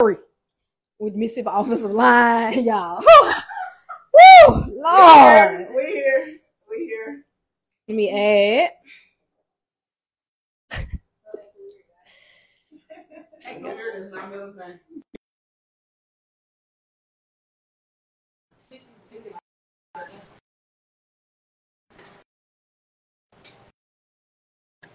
[0.00, 3.02] with Mississippi offensive line, y'all.
[4.14, 5.68] Woo, Lord.
[5.74, 6.38] We're here.
[6.68, 7.24] We're here.
[7.88, 8.70] Let me add.
[13.44, 14.78] Here is my middle name.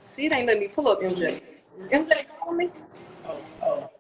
[0.04, 1.42] See, it ain't let me pull up MJ.
[1.78, 2.72] Is MJ calling me?
[3.26, 3.93] Oh, oh.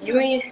[0.00, 0.42] You in?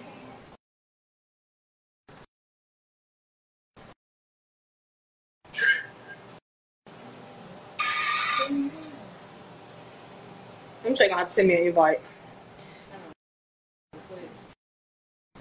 [10.83, 12.01] MJ gonna have to send me an invite.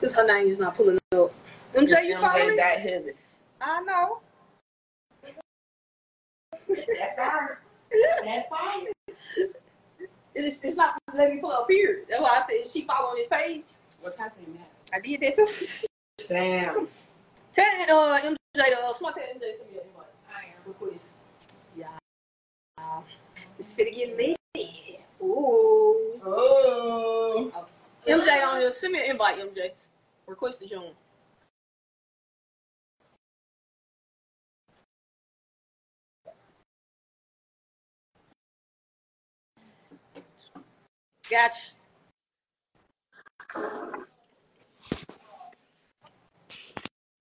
[0.00, 1.32] Cause her name is not pulling up.
[1.74, 3.12] MJ, you calling that heavy.
[3.60, 4.20] I know.
[7.90, 8.86] That fine.
[10.34, 12.02] It's, it's not letting me pull up here.
[12.08, 13.64] That's why I said, is she following this page?
[14.00, 14.66] What's happening now?
[14.96, 16.26] I did that too.
[16.28, 16.88] Damn.
[17.52, 20.06] Tell uh, MJ, uh, somebody tell MJ send me an invite.
[20.32, 20.66] I am.
[20.66, 21.04] Request.
[21.76, 21.88] Yeah.
[23.58, 25.00] It's finna get lit.
[25.20, 26.20] Ooh.
[26.24, 27.66] Oh.
[28.06, 29.88] MJ on here, send me an invite, MJ.
[30.26, 30.92] Request to join.
[41.30, 41.56] Gotcha.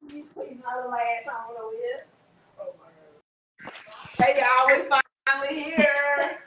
[0.09, 2.05] Please, please, not the last song over here.
[4.19, 4.83] Hey y'all, we
[5.27, 6.39] finally here.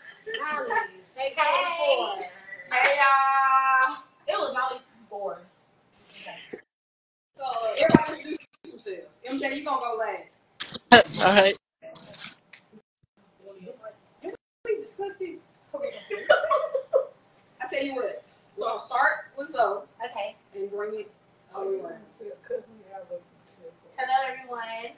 [1.17, 1.77] Take Hey.
[1.97, 2.15] four.
[2.73, 3.99] Hey y'all.
[4.29, 5.41] It was only four.
[7.39, 7.45] So,
[7.79, 9.09] everybody introduce themselves.
[9.29, 10.29] MJ, you gonna go last.
[10.93, 11.57] Uh, all right.
[14.67, 15.49] We discuss this.
[17.73, 18.23] I tell you what,
[18.59, 20.37] we're gonna start with Zoe Okay.
[20.55, 21.11] and bring it
[21.55, 21.95] all the way.
[23.97, 24.93] Hello, everyone.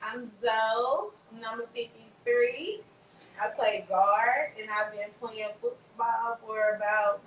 [0.00, 1.10] I'm Zoe,
[1.40, 2.82] number 53.
[3.42, 7.20] I play guard, and I've been playing football for about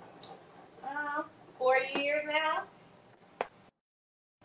[0.82, 1.24] uh,
[1.58, 2.62] four years now.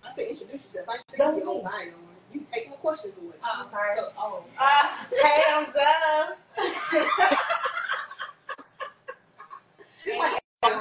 [0.03, 0.89] I said introduce yourself.
[0.89, 1.99] I said you don't mind on.
[2.33, 3.35] You take my questions away.
[3.41, 3.97] Oh, I'm sorry.
[4.17, 4.43] Oh.
[4.59, 4.87] Uh,
[5.23, 7.35] hey, I'm Zoe.
[10.05, 10.71] It's like Hey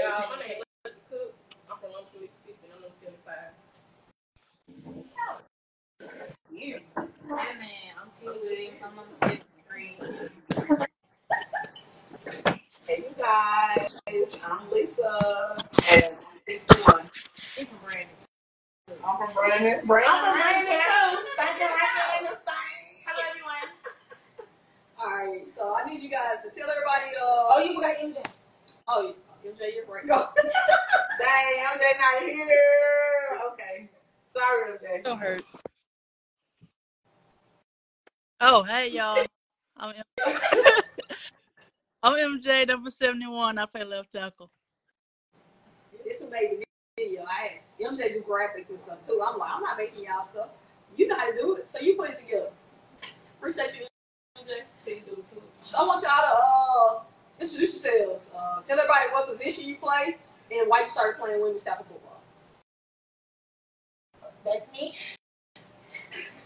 [0.00, 1.34] y'all, my name is Cook.
[1.70, 3.36] I'm from Lumps, Mississippi, and I'm on 75.
[6.52, 6.82] Years.
[6.96, 7.94] Hey, man.
[8.00, 8.26] I'm T.
[8.26, 8.80] Williams.
[8.84, 9.96] I'm number 73.
[12.88, 13.98] Hey you guys.
[14.44, 15.56] I'm Lisa.
[15.58, 16.02] I'm
[16.48, 17.00] 61.
[17.00, 18.08] I'm from Brandon.
[19.04, 19.86] I'm from Brandon.
[19.86, 20.10] Brandon.
[20.10, 22.17] I'm from Brandon.
[25.08, 27.16] All right, so I need you guys to tell everybody.
[27.16, 28.22] Uh, Oh, you got MJ.
[28.88, 30.06] oh, MJ, you're right.
[30.06, 30.28] Go.
[30.36, 33.40] Dang, I'm just not here.
[33.52, 33.88] Okay.
[34.26, 35.04] Sorry, MJ.
[35.04, 35.42] Don't hurt.
[38.42, 39.24] Oh, hey y'all.
[39.78, 40.02] I'm MJ.
[42.02, 43.56] I'm MJ, number 71.
[43.56, 44.50] I play left tackle.
[46.04, 46.64] this who made the
[46.98, 47.22] video.
[47.22, 49.24] I asked MJ do graphics and stuff too.
[49.26, 50.50] I'm like, I'm not making y'all stuff.
[50.98, 52.50] You know how to do it, so you put it together.
[53.38, 53.86] Appreciate you,
[54.48, 54.62] MJ.
[54.84, 55.42] See you do too.
[55.64, 57.00] So I want y'all to uh,
[57.40, 58.30] introduce yourselves.
[58.34, 60.16] Uh, tell everybody what position you play
[60.50, 62.20] and why you started playing women's tackle football.
[64.44, 64.96] That's me.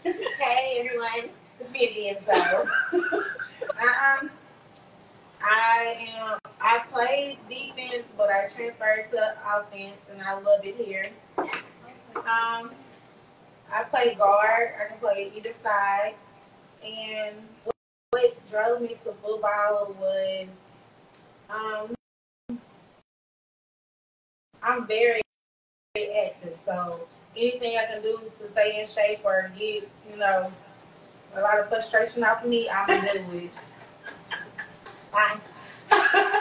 [0.03, 2.17] hey everyone, it's me again.
[2.25, 4.29] So, um,
[5.41, 6.39] I am.
[6.61, 11.09] I played defense, but I transferred to offense, and I love it here.
[11.37, 12.71] Um,
[13.71, 14.71] I play guard.
[14.81, 16.15] I can play either side,
[16.83, 17.35] and
[18.13, 20.47] what, drove me to football was,
[21.49, 21.95] um,
[24.61, 25.21] I'm very
[25.95, 30.53] very active, so anything I can do to stay in shape or get, you know,
[31.35, 33.51] a lot of frustration off of me, I'm gonna do it.
[35.11, 35.37] Bye.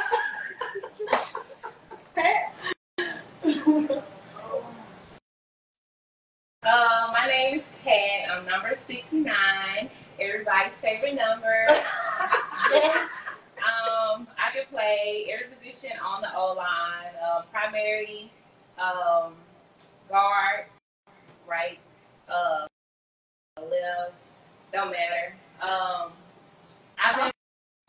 [6.65, 8.31] Uh, my name is Kat.
[8.31, 9.35] I'm number 69.
[10.53, 11.67] Everybody's favorite number.
[12.69, 17.15] um, I can play every position on the O line.
[17.25, 18.31] Um, primary,
[18.79, 19.35] um,
[20.11, 20.67] guard,
[21.49, 21.79] right,
[22.29, 22.67] uh,
[23.59, 24.13] left,
[24.73, 25.35] don't matter.
[25.63, 26.13] Um,
[27.03, 27.33] I've been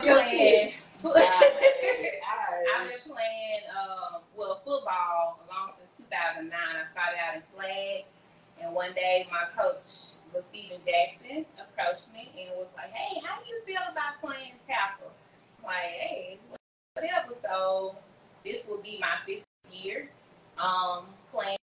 [0.00, 0.72] playing.
[1.04, 6.50] I've been playing um, well football along since 2009.
[6.50, 8.04] I started out in flag,
[8.62, 13.48] and one day my coach Steven Jackson approached me and was like, "Hey, how do
[13.48, 15.12] you feel about playing tackle?"
[15.58, 16.38] I'm like, "Hey,
[16.94, 17.96] whatever." So
[18.44, 20.10] this will be my fifth year
[20.58, 21.58] um, playing.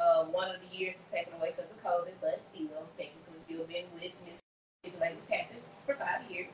[0.00, 3.64] Uh, one of the years was taken away because of COVID, but still, technically, still
[3.66, 6.48] been with Mississippi Lady Panthers for five years.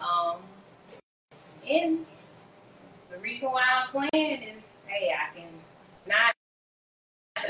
[0.00, 0.42] Um,
[1.68, 2.06] and
[3.10, 5.50] the reason why I'm playing is, hey, I can
[6.06, 6.34] not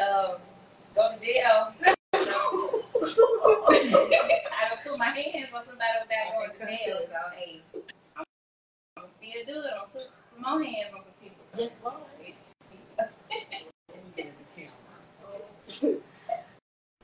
[0.00, 0.36] um,
[0.94, 1.74] go to jail.
[3.00, 7.00] So, I don't put my hands on somebody without going to jail.
[7.08, 7.62] So, hey,
[8.14, 8.24] I'm,
[8.98, 9.72] I'm still do it.
[9.72, 11.44] I'm put some more hands on some people.
[11.56, 11.96] Yes, Lord.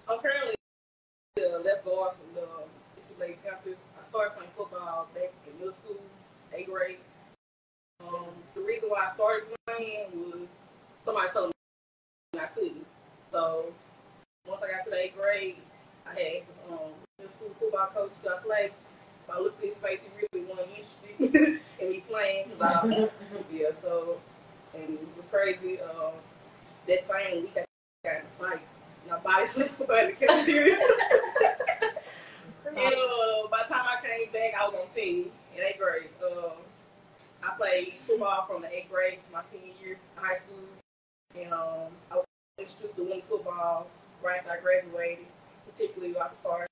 [0.09, 0.55] I'm currently
[1.37, 2.47] the left guard from the
[2.95, 3.79] Mississippi Lady Panthers.
[3.99, 5.97] I started playing football back in middle school,
[6.53, 6.99] eighth grade.
[8.07, 10.49] Um, the reason why I started playing was
[11.03, 11.53] somebody told
[12.35, 12.87] me I couldn't.
[13.33, 13.73] So
[14.47, 15.57] once I got to the eighth grade,
[16.07, 18.65] I had asked the um, school football coach to I play.
[18.67, 22.51] If I looked at his face, he really wasn't interested in me playing.
[22.51, 23.09] 'cause I-
[23.53, 24.21] yeah, so
[24.75, 25.81] and it was crazy.
[25.81, 26.13] Um,
[26.87, 27.65] that same week, I
[28.05, 28.63] got in a fight.
[29.09, 30.79] My body slipped somebody in the cafeteria.
[32.67, 36.09] and uh, by the time I came back, I was on team in eighth grade.
[36.25, 36.53] Um,
[37.43, 40.59] I played football from the eighth grade to my senior year of high school.
[41.41, 42.25] And um, I was
[42.59, 43.89] introduced to winning football
[44.23, 45.27] right after I graduated,
[45.77, 46.67] particularly like far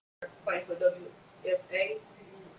[0.45, 1.99] playing for WFA.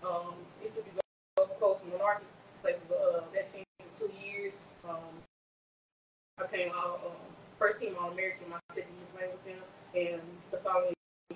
[0.04, 0.90] Um, Mississippi
[1.36, 2.26] Gulf Coast Monarchy.
[2.62, 4.54] Played for uh, that team for two years.
[4.88, 5.22] Um,
[6.38, 7.16] I came out um,
[7.58, 9.62] first team All American my second year playing with them,
[9.94, 10.94] and the following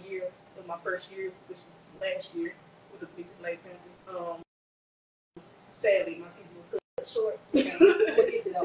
[0.09, 2.55] year was my first year, which was last year
[2.93, 3.99] with the Mississippi Panthers.
[4.09, 4.43] Um,
[5.75, 7.41] sadly, my season was cut short.
[7.53, 8.60] We'll get to that.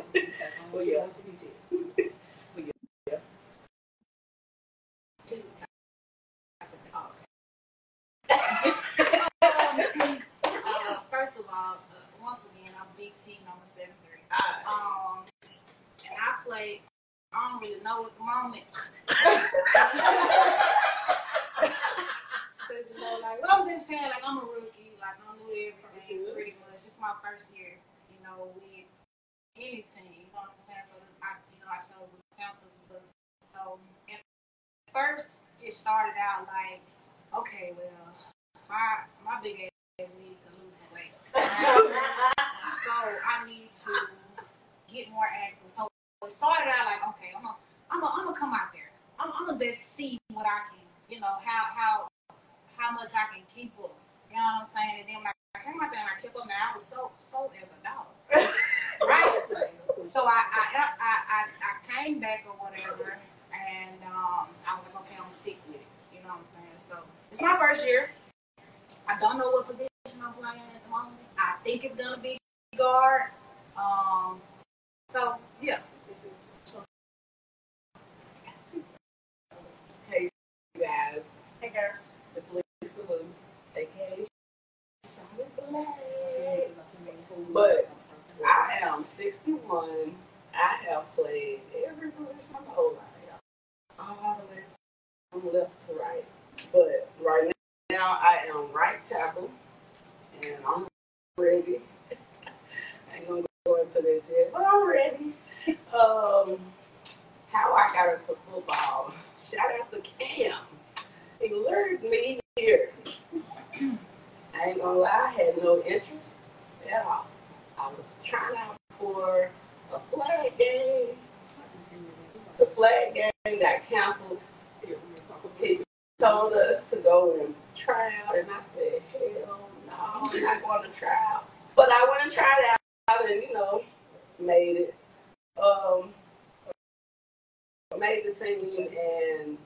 [137.99, 139.57] Made the team, and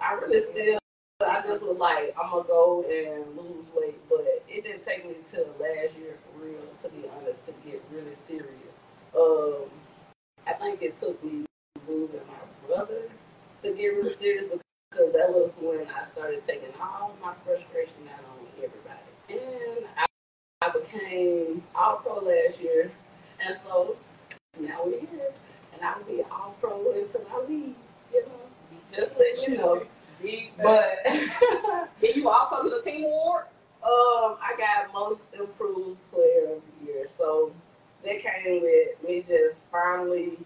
[0.00, 0.78] I really still,
[1.20, 5.16] I just was like, I'm gonna go and lose weight, but it didn't take me
[5.30, 8.74] till last year for real, to be honest, to get really serious.
[9.16, 9.70] Um,
[10.46, 11.44] I think it took me
[11.88, 13.02] losing my brother
[13.62, 14.46] to get really serious
[14.90, 20.06] because that was when I started taking all my frustration out on everybody, and I,
[20.62, 22.90] I became all pro last year,
[23.44, 23.96] and so
[24.60, 25.32] now we're here,
[25.78, 27.74] and I'll be all pro until I leave,
[28.12, 29.82] you know, just let you know.
[30.60, 30.98] But
[32.00, 33.44] Did you also get a team award?
[33.84, 37.52] um, I got most improved player of the year, so
[38.04, 40.36] that came with me just finally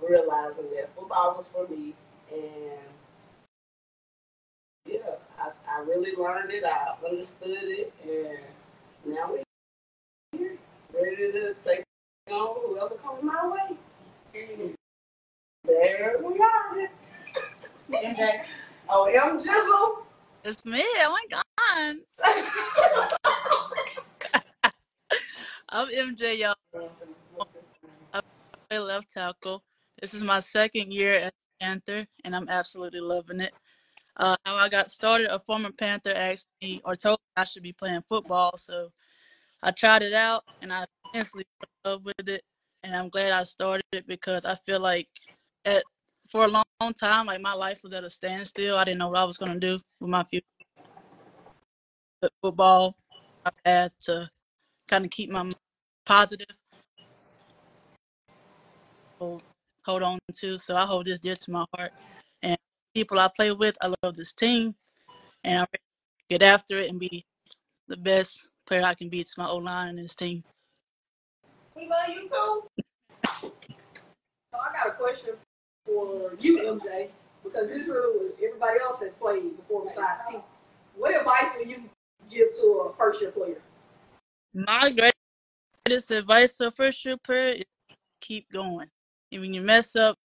[0.00, 1.94] realizing that football was for me,
[2.30, 2.80] and
[4.86, 4.98] yeah,
[5.38, 9.42] I, I really learned it I understood it, and now we
[10.94, 11.84] ready to take
[12.30, 14.76] on whoever comes my way.
[15.64, 16.88] There we are.
[17.92, 18.42] MJ.
[18.88, 20.04] Oh, M Jizzle.
[20.42, 20.82] It's me.
[20.84, 21.96] Oh my God.
[25.68, 26.56] I'm MJ, y'all.
[28.12, 28.20] I
[28.68, 29.62] play left tackle.
[30.00, 33.52] This is my second year as a Panther, and I'm absolutely loving it.
[34.16, 37.62] Uh, how I got started, a former Panther asked me or told me I should
[37.62, 38.90] be playing football, so
[39.62, 42.42] I tried it out, and I instantly fell in love with it.
[42.82, 45.06] And I'm glad I started it because I feel like
[45.64, 45.84] at
[46.28, 48.76] for a long, long time, like my life was at a standstill.
[48.76, 50.46] I didn't know what I was to do with my future.
[52.20, 52.96] But football,
[53.44, 54.30] I had to
[54.88, 55.50] kind of keep my
[56.06, 56.46] positive,
[59.18, 59.42] hold
[59.84, 60.58] hold on to.
[60.58, 61.92] So I hold this dear to my heart.
[62.42, 62.56] And
[62.94, 64.74] people I play with, I love this team,
[65.44, 65.78] and to
[66.30, 67.24] get after it and be
[67.88, 70.42] the best player I can be to my O line and this team.
[71.76, 73.50] We love you too.
[74.54, 75.30] So I got a question
[75.92, 77.08] for you, MJ,
[77.44, 80.38] because this is really was everybody else has played before besides T.
[80.96, 81.84] What advice would you
[82.30, 83.58] give to a first year player?
[84.54, 84.94] My
[85.86, 87.64] greatest advice to a first year player is
[88.20, 88.88] keep going.
[89.30, 90.16] And when you mess up,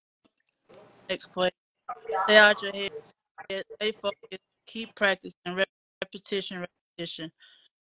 [1.10, 1.50] next play,
[2.26, 2.92] stay out your head,
[3.50, 5.66] stay focused, keep practicing,
[6.02, 6.66] repetition,
[6.98, 7.32] repetition.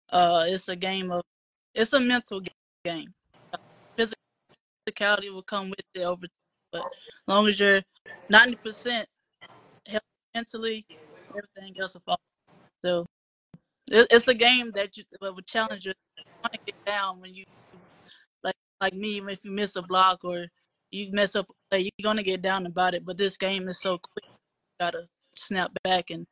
[0.09, 1.21] Uh, it's a game of,
[1.73, 2.41] it's a mental
[2.83, 3.13] game.
[3.97, 6.25] Physicality will come with it over,
[6.71, 7.81] but as long as you're
[8.31, 9.05] 90%
[9.87, 10.85] healthy mentally,
[11.29, 12.19] everything else will fall.
[12.83, 13.05] So
[13.91, 15.93] it, it's a game that you that will challenge you.
[16.17, 17.43] You want to get down when you
[18.43, 19.21] like like me.
[19.27, 20.47] If you miss a block or
[20.91, 23.05] you mess up, like, you're gonna get down about it.
[23.05, 24.25] But this game is so quick.
[24.25, 26.25] You gotta snap back and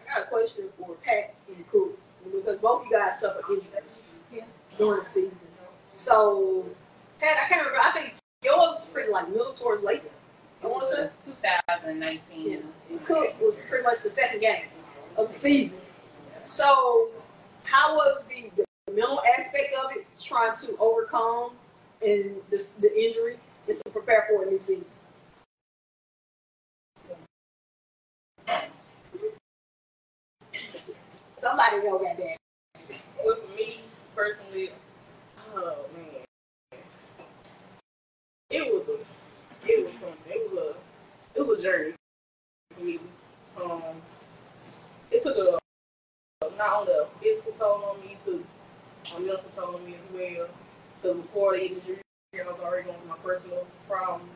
[0.00, 1.90] I got a question for Pat and Cool
[2.32, 3.89] because both you guys suffered injuries
[4.80, 5.36] during the season.
[5.92, 6.66] So,
[7.20, 7.86] Pat, I can't remember.
[7.86, 10.02] I think yours was pretty like middle towards late.
[10.62, 11.02] I want to say.
[11.02, 12.20] was 2019.
[12.50, 12.58] Yeah.
[12.88, 14.64] And Cook was pretty much the second game
[15.16, 15.76] of the season.
[16.44, 17.10] So,
[17.64, 21.52] how was the, the mental aspect of it, trying to overcome
[22.04, 24.86] and this, the injury and to prepare for a new season?
[31.38, 32.36] Somebody know that that.
[33.24, 33.59] Well, for me
[34.20, 34.70] personally,
[35.56, 36.80] oh man,
[38.50, 40.18] it was a, it was something.
[40.26, 41.94] It was a, it was a journey
[42.76, 42.98] for me.
[43.58, 44.02] Um,
[45.10, 45.58] it took a
[46.58, 48.44] not only a physical toll on me, to
[49.16, 50.48] a mental toll on me as well.
[51.00, 52.02] Because before the injury,
[52.34, 54.32] I was already going through my personal problems,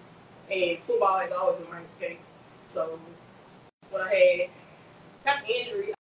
[0.50, 2.20] and football has always been my escape.
[2.68, 2.98] So
[3.90, 4.48] when I
[5.26, 5.92] had got the injury,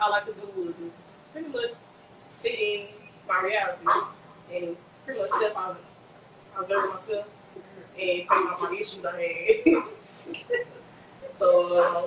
[0.00, 1.72] all I could do was just pretty much
[2.36, 2.86] sit in
[3.28, 3.84] my reality
[4.52, 5.76] and pretty much self
[6.58, 7.26] observe myself
[7.98, 9.82] and figure out my issues I had.
[11.38, 12.06] so, uh,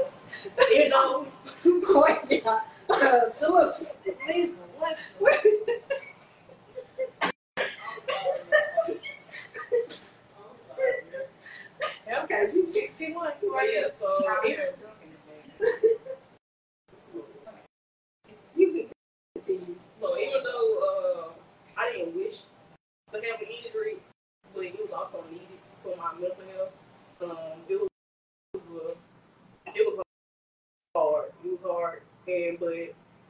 [0.73, 1.27] even though,
[1.63, 2.59] Wait, yeah.
[2.89, 3.91] Uh, Phyllis,
[4.25, 4.97] please, what?
[12.23, 13.31] okay, you see one.
[13.41, 14.07] but yeah, so
[18.55, 18.85] You can
[19.35, 19.75] continue.
[19.99, 22.35] so even though uh, Wish
[23.11, 23.97] to have an injury,
[24.53, 25.47] but it was also needed
[25.83, 26.71] for my mental health.
[27.21, 27.89] Um, it was,
[28.53, 28.95] it was,
[29.67, 30.03] uh, it was
[30.95, 31.31] hard.
[31.43, 32.73] It was hard, and but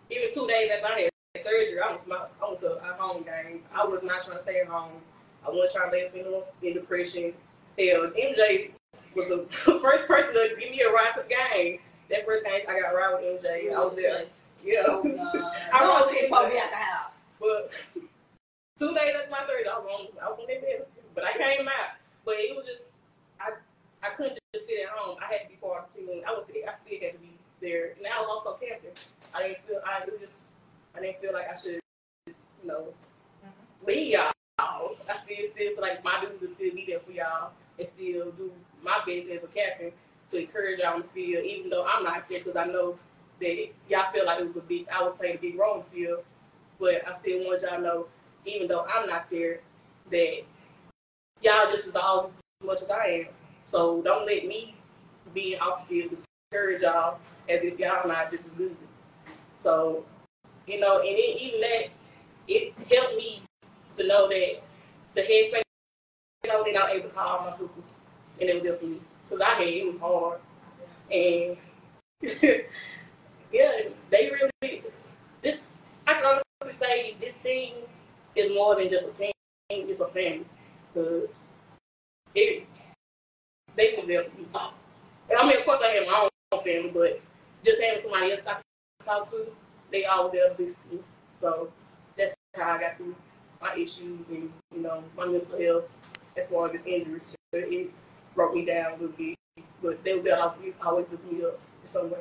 [0.09, 2.93] even two days after I had surgery, I went to my I went to a
[2.97, 3.61] home game.
[3.73, 5.01] I was not trying to stay at home.
[5.45, 7.33] I wasn't trying to live in, in depression.
[7.77, 8.71] Hell, MJ
[9.15, 9.45] was the
[9.81, 11.79] first person to give me a ride to the game.
[12.09, 13.73] That first game I got a ride with MJ.
[13.73, 14.25] I was there.
[14.63, 14.83] Yeah.
[14.87, 15.51] Oh, God.
[15.73, 17.21] I know know she's supposed to be at the house.
[17.39, 17.71] But
[18.81, 20.81] two days after my surgery, I was on, I was on that bed,
[21.13, 22.01] but I came out.
[22.25, 22.97] But it was just,
[23.37, 23.53] I,
[24.01, 25.17] I couldn't just sit at home.
[25.21, 26.25] I had to be part of the team.
[26.25, 28.89] I was, I still had to be there, and I was also captain.
[29.37, 30.51] I didn't feel, I it was just,
[30.97, 31.79] I didn't feel like I should,
[32.25, 32.89] you know,
[33.45, 33.85] mm-hmm.
[33.85, 34.33] leave y'all.
[34.57, 38.31] I still, still feel like my duty to still be there for y'all and still
[38.31, 39.91] do my best as a captain
[40.29, 42.97] to encourage y'all on the field, even though I'm not there because I know
[43.39, 45.81] that y'all feel like it was a big, I would play a big role in
[45.81, 46.23] the field
[46.81, 48.07] but I still want y'all to know,
[48.45, 49.59] even though I'm not there,
[50.09, 50.41] that
[51.41, 53.25] y'all just as always as much as I am.
[53.67, 54.75] So don't let me
[55.33, 58.75] be off the field discourage y'all as if y'all not just as good.
[59.59, 60.03] So,
[60.67, 61.89] you know, and it, even that,
[62.47, 63.41] it helped me
[63.97, 64.61] to know that
[65.15, 65.61] the headspace
[66.51, 67.95] I was was able to call my sisters
[68.39, 70.39] and it was there for me because I had it was hard,
[71.11, 71.57] and
[73.53, 73.71] yeah,
[74.09, 74.83] they really
[75.41, 75.77] this.
[76.07, 77.73] I can honestly say this team
[78.35, 79.31] is more than just a team;
[79.69, 80.45] it's a family
[80.93, 81.39] because
[82.35, 82.65] it
[83.75, 84.45] they were there for me.
[84.55, 87.21] I mean, of course, I had my own family, but
[87.63, 88.61] just having somebody else I can
[89.05, 89.47] talk to,
[89.91, 91.01] they all were there to listen to me.
[91.39, 91.71] So
[92.17, 93.15] that's how I got through
[93.61, 95.85] my issues and you know my mental health
[96.37, 97.21] as far as this injury.
[97.53, 97.91] It
[98.35, 99.37] broke me down a little bit,
[99.81, 102.19] but they were there always, always lift me up in some way.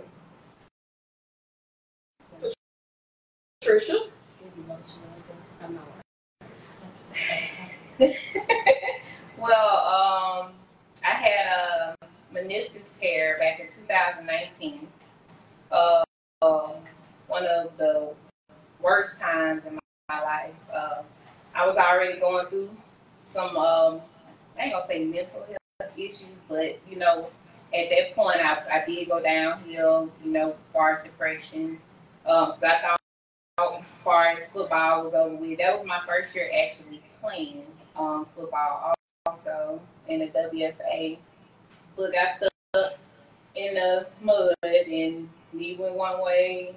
[3.62, 4.10] Trisha?
[9.38, 10.52] well, um,
[11.04, 11.96] I had a
[12.34, 14.88] meniscus tear back in 2019.
[15.70, 16.02] Uh,
[16.42, 16.72] uh,
[17.26, 18.14] one of the
[18.80, 20.54] worst times in my life.
[20.72, 21.02] Uh,
[21.54, 22.70] I was already going through
[23.22, 24.00] some, um,
[24.58, 27.28] I ain't gonna say mental health issues, but you know,
[27.74, 31.78] at that point, I, I did go downhill, you know, as far as depression.
[32.26, 36.34] Um, so I thought, as far as football was over with, that was my first
[36.34, 37.64] year actually playing
[37.96, 38.94] um, football
[39.26, 41.18] also in the WFA.
[41.96, 42.98] But got stuck
[43.54, 46.74] in the mud and knee went one way,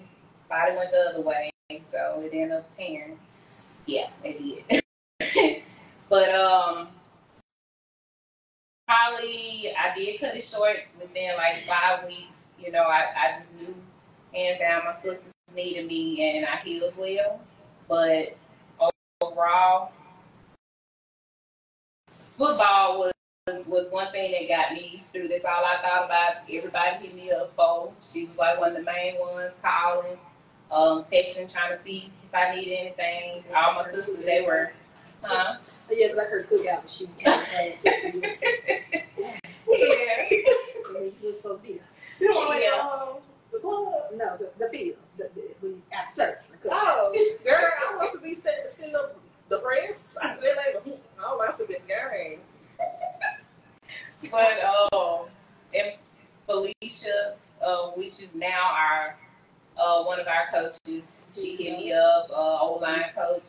[0.49, 1.51] body went the other way.
[1.91, 3.17] So it ended up tearing.
[3.85, 5.63] Yeah, it did.
[6.09, 6.89] but um
[8.87, 12.45] probably I did cut it short within like five weeks.
[12.59, 13.75] You know, I, I just knew
[14.33, 17.39] hands down my sisters needed me and I healed well.
[17.87, 18.37] But
[19.21, 19.91] overall,
[22.37, 23.13] football was
[23.67, 25.43] was one thing that got me through this.
[25.43, 27.91] All I thought about, everybody hit me up for.
[28.09, 30.17] She was like one of the main ones calling,
[30.71, 33.43] um, texting, trying to see if I needed anything.
[33.55, 34.71] All my sisters, they were,
[35.21, 35.57] huh?
[35.91, 37.41] Yeah, because I heard school out, she Yeah.
[39.67, 41.83] You were supposed to be there.
[42.19, 42.79] You know, like, Yeah.
[42.79, 43.17] um,
[43.51, 43.93] the club.
[44.15, 46.37] No, the, the field, the, the, we at search.
[46.71, 49.17] Oh, girl, I want to be sitting, sitting up
[49.49, 50.15] the press.
[50.21, 52.39] I feel like, oh, I good game.
[54.31, 55.25] But um,
[55.73, 55.95] and
[56.45, 59.17] Felicia, uh, which is now our
[59.77, 62.29] uh, one of our coaches, she hit me up.
[62.29, 63.43] Uh, O line coach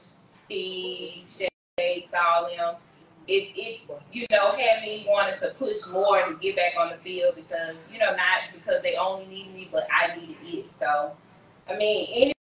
[0.47, 2.77] Steve, Shakes, all them.
[3.27, 3.81] It it
[4.13, 7.77] you know had me wanting to push more to get back on the field because
[7.91, 10.67] you know not because they only need me, but I needed it.
[10.79, 11.13] So
[11.69, 12.35] I mean anybody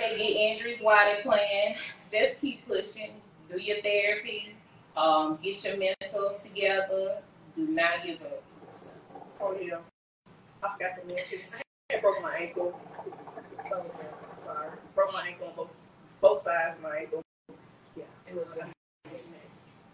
[0.00, 1.76] that get injuries while they're playing,
[2.10, 3.12] just keep pushing.
[3.50, 4.54] Do your therapy.
[4.96, 7.18] Um, get your mental together.
[7.56, 8.42] Do not give up.
[9.40, 9.78] Oh, yeah.
[10.62, 11.38] I forgot to mention.
[11.92, 12.80] I broke my ankle.
[13.70, 13.84] So,
[14.36, 14.70] sorry.
[14.94, 15.82] Broke my ankle on both,
[16.20, 17.22] both sides of my ankle.
[17.96, 18.72] Yeah, it was like,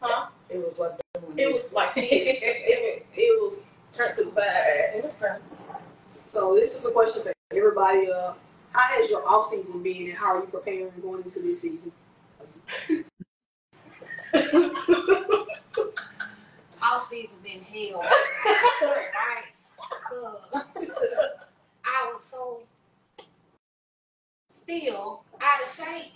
[0.01, 0.27] Huh?
[0.51, 0.93] It was like
[1.37, 2.05] It was like this.
[2.11, 4.97] it, was, it was turned to the side.
[4.97, 5.67] It was gross.
[6.33, 8.11] So this is a question for everybody.
[8.11, 8.33] Uh,
[8.73, 11.93] how has your off season been, and how are you preparing going into this season?
[16.83, 18.01] All season been hell.
[18.83, 19.47] right?
[20.11, 20.53] Because
[21.85, 22.61] I was so
[24.49, 26.13] still out of shape.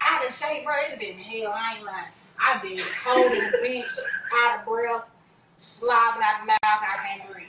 [0.00, 0.74] Out of shape, bro.
[0.80, 1.52] It's been hell.
[1.54, 2.06] I ain't lying.
[2.40, 3.90] I've been holding the bench,
[4.34, 5.04] out of breath,
[5.58, 6.58] slobbing out mouth.
[6.62, 7.46] I can't breathe.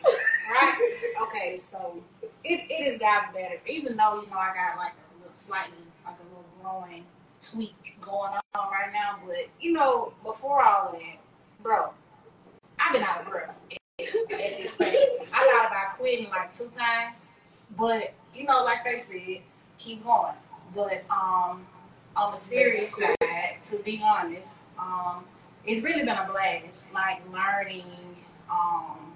[0.51, 0.99] Right?
[1.23, 2.01] Okay, so
[2.43, 3.59] it, it has gotten better.
[3.67, 7.03] Even though, you know, I got like a little slightly, like a little growing
[7.51, 9.19] tweak going on right now.
[9.25, 11.19] But, you know, before all of that,
[11.61, 11.91] bro,
[12.79, 14.95] I've been out of breath at, at this point.
[15.33, 17.31] I thought about quitting like two times,
[17.77, 19.41] but you know, like they said,
[19.77, 20.33] keep going.
[20.75, 21.65] But um,
[22.15, 25.23] on the serious side, to be honest, um,
[25.65, 26.93] it's really been a blast.
[26.93, 27.85] Like learning,
[28.51, 29.13] um,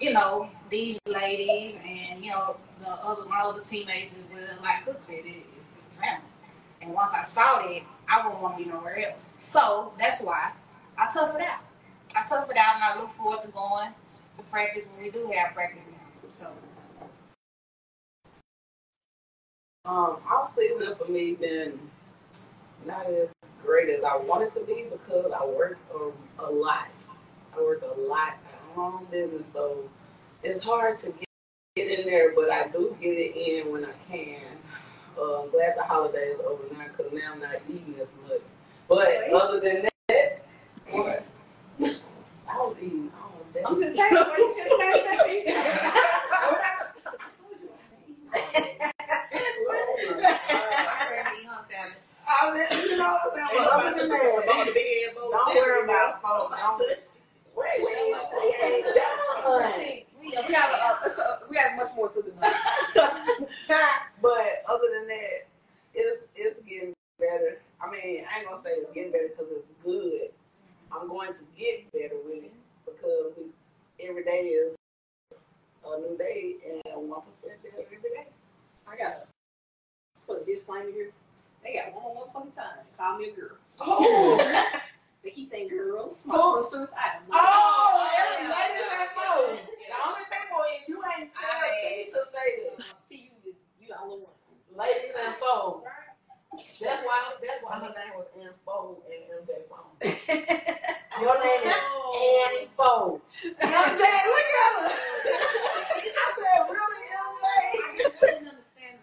[0.00, 4.56] you know, these ladies and you know the other my other teammates as well.
[4.62, 6.24] Like Cook said, it, it's, it's a family.
[6.86, 9.34] And once I saw it, I wouldn't want to be nowhere else.
[9.40, 10.52] So that's why
[10.98, 11.60] I tough it out.
[12.16, 13.90] I tough it out and I look forward to going
[14.36, 16.30] to practice when we do have practice now.
[16.30, 16.52] So
[19.86, 21.78] Um, off season for me been
[22.86, 23.28] not as
[23.64, 26.88] great as I wanted to be because I work a, a lot.
[27.56, 29.88] I work a lot at home business, so
[30.42, 31.28] it's hard to get,
[31.76, 34.55] get in there, but I do get it in when I can.
[35.18, 38.40] Uh, I'm glad the holidays are over now because now I'm not eating as much.
[38.88, 40.44] But other than that,
[40.90, 41.24] what?
[41.80, 43.62] I was eating all day.
[43.64, 44.70] I'm just saying, what you just
[52.28, 52.56] I
[60.26, 62.32] yeah, we have a, a, uh, uh, we have much more to do.
[64.22, 65.46] but other than that,
[65.94, 67.60] it's it's getting better.
[67.80, 70.30] I mean, I ain't gonna say it's getting better because it's good.
[70.92, 74.76] I'm going to get better with it because we, every day is
[75.84, 78.26] a new day and one percent better every day.
[78.86, 79.26] I got
[80.26, 81.10] put a disclaimer here.
[81.64, 82.84] They got one more fucking time.
[82.96, 83.56] Call me a girl.
[83.80, 84.70] Oh.
[85.26, 86.62] They keep saying girls, my Oh.
[86.62, 86.88] sisters.
[86.96, 87.34] I don't know.
[87.34, 89.58] oh, every lady that phone.
[89.58, 92.46] The only people in you ain't tell T to say
[92.78, 92.86] that.
[93.08, 94.30] See, you just, you the only one.
[94.78, 95.82] Ladies and phone.
[96.80, 97.32] That's why.
[97.42, 99.90] That's why her name was Ann Phone and MJ Phone.
[101.20, 103.20] Your name is Annie Phone.
[103.42, 103.98] MJ,
[104.30, 104.94] look at her.
[106.06, 107.46] I said, really, MJ?
[107.50, 108.94] I didn't understand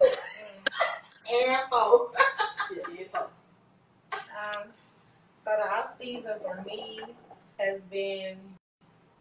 [0.00, 0.18] that.
[1.32, 2.08] Ann Phone.
[2.74, 3.32] Yeah, yeah, fuck.
[4.12, 4.64] Um,
[5.44, 7.00] so the off season for me
[7.58, 8.36] has been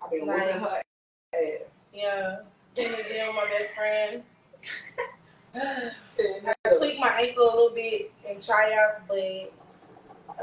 [0.04, 0.82] I've been Like- whooping her
[1.34, 1.42] ass.
[1.94, 2.40] yeah,
[2.76, 4.24] in the gym with my best friend.
[6.16, 6.74] Sitting I there.
[6.76, 9.54] tweaked my ankle a little bit in tryouts, but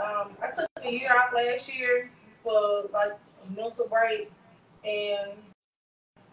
[0.01, 2.11] um, I took a year off last year
[2.43, 4.31] for like a mental break,
[4.85, 5.33] and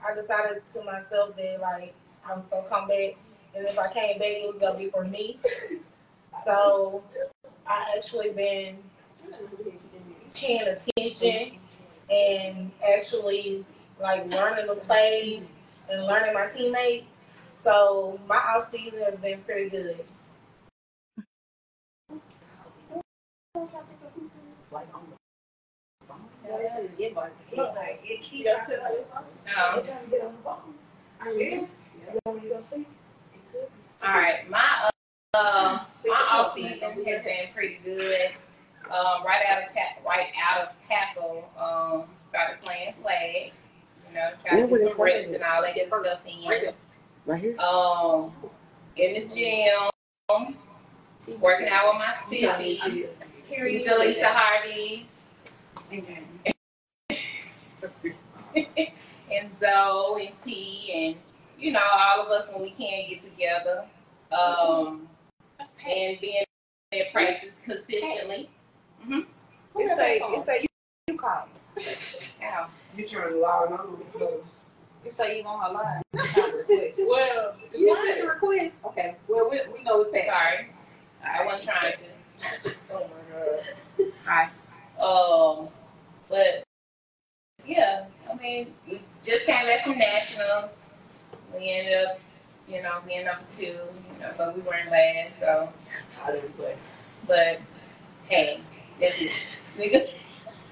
[0.05, 1.93] I decided to myself that like
[2.27, 3.15] I was gonna come back,
[3.55, 5.39] and if I came back, it was gonna be for me.
[6.45, 7.03] So
[7.67, 8.77] I actually been
[10.33, 11.59] paying attention
[12.09, 13.63] and actually
[14.01, 15.43] like learning the plays
[15.89, 17.11] and learning my teammates.
[17.63, 20.03] So my off season has been pretty good.
[34.03, 34.89] All right, my
[35.33, 38.31] uh, my off season has been pretty good.
[38.85, 43.51] Um, right out of ta- right out of tackle, um, started playing flag.
[44.07, 46.49] You know, got to get some reps and all that good stuff in.
[47.25, 47.59] Right here.
[47.59, 48.31] Um,
[48.97, 50.49] in the gym,
[51.39, 53.07] working out with my sissies,
[53.51, 55.07] Jaleesa Hardy,
[55.91, 56.05] and
[59.59, 61.15] Zoe and T, and
[61.59, 63.85] you know all of us when we can get together.
[64.31, 65.07] Um,
[65.59, 66.43] and being
[66.93, 68.49] at practice consistently.
[69.09, 70.67] It say it say you,
[71.07, 71.83] you call me.
[72.43, 72.67] Ow.
[72.97, 74.03] You trying to log on?
[75.05, 76.01] It say you on her line.
[76.13, 76.99] It's not a request.
[77.07, 78.79] Well, You sent the request?
[78.85, 79.15] Okay.
[79.27, 80.27] Well, we, we know it's passed.
[80.27, 80.67] Sorry,
[81.23, 82.10] I wasn't trying to.
[82.93, 84.11] Oh my god.
[84.25, 84.49] Hi.
[85.01, 85.67] Um,
[86.29, 86.63] but
[87.65, 90.71] yeah, I mean, we just came back from nationals.
[91.53, 92.19] We ended up,
[92.67, 95.39] you know, being number two, you know, but we weren't last.
[95.39, 95.69] So,
[96.25, 96.75] I didn't play.
[97.27, 97.59] but
[98.27, 98.59] hey,
[98.99, 100.11] that's it,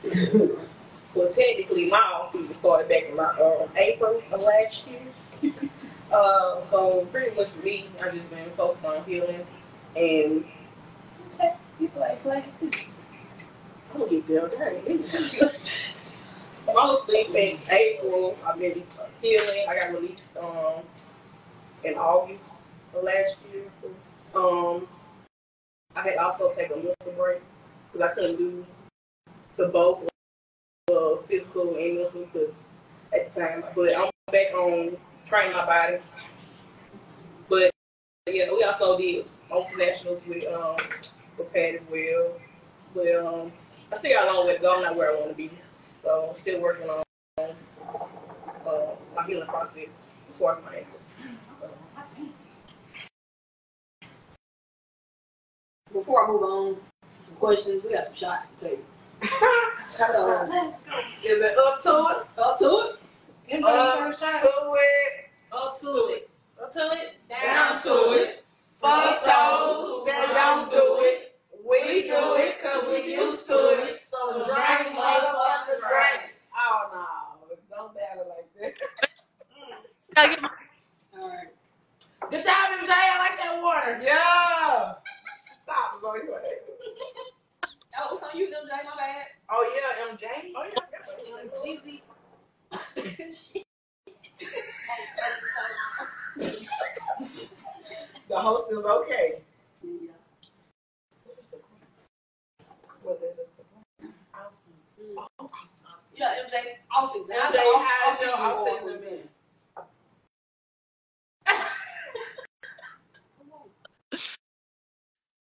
[0.03, 0.55] nigga.
[1.15, 5.51] Well, technically, my off season started back in my uh, April of last year.
[6.11, 9.45] uh, so pretty much for me, I've just been focused on healing,
[9.95, 10.45] and
[11.79, 12.69] You play flag too.
[13.93, 14.47] I'm gonna get there.
[14.49, 15.03] Dang.
[16.77, 18.83] Honestly, since April, I've been
[19.21, 19.65] healing.
[19.67, 20.83] I got released um
[21.83, 22.53] in August
[22.93, 23.63] of last year.
[24.35, 24.87] Um,
[25.95, 27.41] I had also taken a mental break
[27.91, 28.65] because I couldn't do
[29.57, 30.07] the both
[30.91, 32.67] uh, physical and mental because
[33.13, 33.63] at the time.
[33.73, 35.97] But I'm back on training my body.
[37.47, 37.71] But
[38.27, 40.75] yeah, we also did on nationals with um
[41.39, 42.33] with Pat as well.
[42.93, 43.51] But um,
[43.91, 44.75] I still got a long way to go.
[44.75, 45.49] I'm not where I want to be.
[46.03, 47.03] So I'm still working on
[47.37, 49.87] uh, my healing process
[50.29, 50.99] as far as my ankle.
[55.91, 58.83] Before I move on to some questions, we got some shots to take.
[59.89, 60.47] so,
[61.23, 62.41] Is it up to it?
[62.41, 62.99] up to it.
[63.49, 64.25] Anybody Up to
[64.75, 65.29] it.
[65.51, 66.29] Up to it.
[66.61, 67.15] Up to it.
[67.27, 68.45] Down to it.
[68.79, 71.28] Fuck those that don't do it.
[71.67, 74.01] We do it because we used to it.
[74.11, 76.33] So drink, motherfuckers, drink.
[76.57, 78.73] Oh no, don't battle like that.
[80.15, 80.49] Gotta get my-
[81.19, 81.47] All right.
[82.31, 82.89] Good job, MJ.
[82.91, 83.99] I like that water.
[84.03, 84.93] Yeah.
[85.63, 86.59] Stop, it's on your head.
[87.99, 88.85] Oh, it's on you, MJ.
[88.85, 89.25] My bad.
[89.49, 90.51] Oh yeah, MJ.
[90.55, 90.75] Oh, yeah.
[90.91, 91.79] That's on you.
[91.79, 92.01] Jeezy.
[98.29, 99.41] The host is okay.
[106.15, 106.35] Yeah.
[106.43, 106.53] MJ.
[106.93, 107.57] MJ?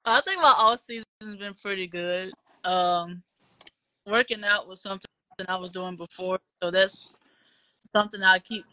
[0.07, 1.05] I think my off season's
[1.39, 2.31] been pretty good.
[2.63, 3.23] Um,
[4.05, 5.09] working out was something
[5.47, 7.15] I was doing before, so that's
[7.95, 8.65] something I keep.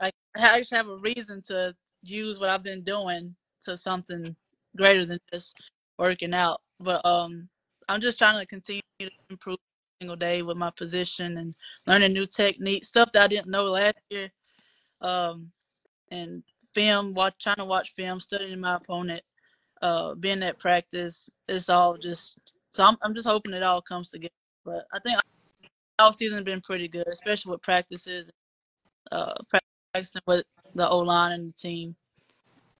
[0.00, 4.34] I actually have a reason to use what I've been doing to something
[4.76, 5.60] greater than just
[5.98, 6.60] working out.
[6.80, 7.48] But um,
[7.88, 9.58] I'm just trying to continue to improve
[10.00, 11.54] single day with my position and
[11.86, 14.30] learning new techniques, stuff that I didn't know last year.
[15.00, 15.50] Um,
[16.10, 16.42] and
[16.74, 19.22] film, watch, trying to watch film, studying my opponent,
[19.82, 21.28] uh, being at practice.
[21.48, 22.38] It's all just
[22.70, 24.32] so I'm I'm just hoping it all comes together.
[24.64, 25.18] But I think
[25.98, 28.30] off season has been pretty good, especially with practices,
[29.12, 29.34] uh,
[29.92, 30.44] practicing with
[30.74, 31.96] the O line and the team.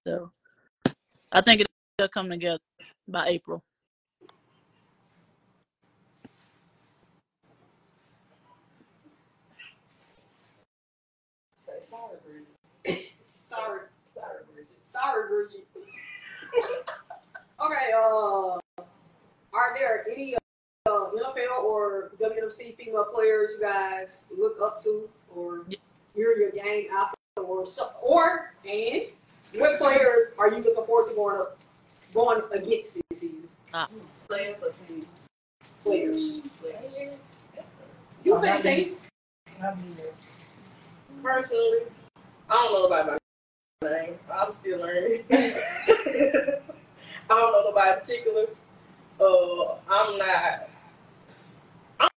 [0.05, 0.31] So
[1.31, 1.61] I think
[1.99, 2.59] it'll come together
[3.07, 3.63] by April.
[11.65, 13.11] Say sorry, Bridget.
[13.47, 13.81] Sorry,
[14.15, 14.39] Sorry,
[15.13, 15.27] Bridget.
[15.27, 15.67] sorry, Bridget.
[17.61, 17.91] okay.
[17.95, 18.59] Uh,
[19.53, 25.65] are there any uh, NFL or WNFC female players you guys look up to or
[25.67, 25.77] Yeah.
[26.13, 29.11] hear your game after or so, or and
[29.55, 31.57] what players are you looking forward to going up
[32.13, 33.47] going against this season?
[34.27, 35.05] Players or team?
[35.83, 36.41] Players.
[36.61, 37.13] Players.
[38.23, 39.01] You say teams.
[41.21, 41.79] Personally,
[42.49, 43.19] I don't know about my name.
[43.83, 45.23] I'm still learning.
[45.31, 46.59] I
[47.29, 48.45] don't know nobody in particular.
[49.19, 50.69] Uh, I'm not.
[51.99, 52.09] I'm,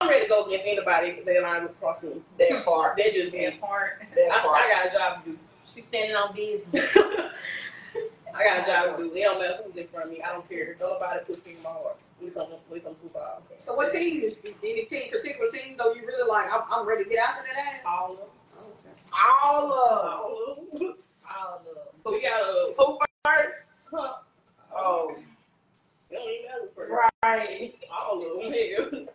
[0.00, 2.22] I'm ready to go against anybody that line across me.
[2.38, 2.96] That part.
[2.96, 3.44] They just me.
[3.44, 4.02] That part.
[4.02, 4.56] I, That part.
[4.56, 5.38] I got a job to do.
[5.72, 6.96] She's standing on business.
[8.34, 9.14] I got a job to do.
[9.14, 10.22] It don't matter who's in front of me.
[10.22, 10.74] I don't care.
[10.74, 11.96] Don't nobody put me in my heart.
[12.20, 13.42] We come, we come football.
[13.58, 16.50] So what team is any team particular team though you really like?
[16.52, 17.82] I'm, I'm ready to get after that.
[17.86, 18.28] All of them.
[19.14, 20.08] All of them.
[20.08, 20.94] All of them.
[21.28, 21.74] All of them.
[22.04, 23.54] We got a who first?
[23.92, 24.14] Huh.
[24.74, 25.16] Oh.
[26.10, 26.92] It don't even matter first.
[27.24, 27.74] Right.
[27.90, 28.52] All of them.
[28.52, 29.06] Hell.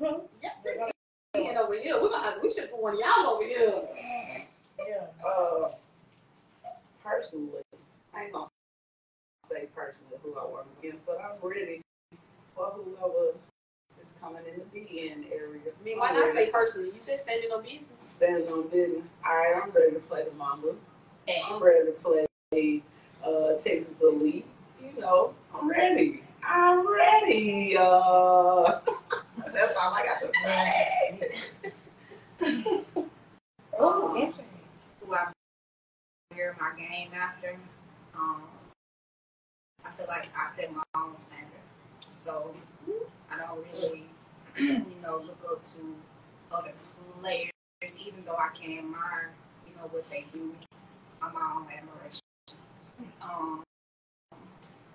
[0.00, 0.86] Huh?
[1.34, 3.82] And over here, we gonna have, we should put one of y'all over here.
[4.78, 5.06] Yeah.
[5.24, 5.68] Uh,
[7.04, 7.62] personally,
[8.14, 8.46] I ain't gonna
[9.44, 11.82] say personally who I work against, but I'm ready
[12.54, 13.47] for whoever is
[14.20, 15.60] coming in the DN area.
[15.66, 16.90] I mean, why not say personally?
[16.94, 17.84] You said standing on business.
[18.04, 19.04] standing on business?
[19.26, 20.76] All right, I'm ready to play the Mambas.
[21.26, 22.82] And I'm ready to play
[23.24, 24.46] uh, Texas Elite.
[24.82, 26.22] You know, I'm ready.
[26.44, 27.76] I'm ready.
[27.78, 28.80] Uh,
[29.52, 31.32] that's all I got to say.
[33.80, 34.44] Oh, interesting.
[35.06, 35.26] who I
[36.34, 37.56] hear my game after.
[38.18, 38.42] Um,
[39.84, 41.46] I feel like I set my own standard,
[42.06, 42.54] so
[43.30, 44.06] I don't really,
[44.58, 45.94] you know, look up to
[46.52, 46.72] other
[47.20, 47.50] players,
[48.00, 49.30] even though I can admire,
[49.66, 50.52] you know, what they do.
[51.22, 52.22] I'm my own admiration.
[53.22, 53.62] Um,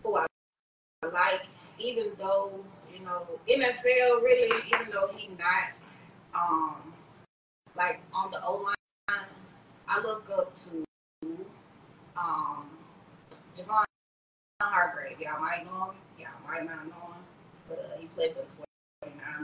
[0.03, 0.25] who I
[1.11, 1.47] like,
[1.79, 5.71] even though you know NFL really, even though he not,
[6.33, 6.93] um,
[7.75, 8.75] like on the O line.
[9.87, 10.85] I look up to
[12.17, 12.65] um,
[13.55, 13.83] Javon
[14.61, 15.19] Hargrave.
[15.19, 15.95] Y'all might know him.
[16.17, 17.23] Y'all might not know him.
[17.69, 18.72] But uh, he played for the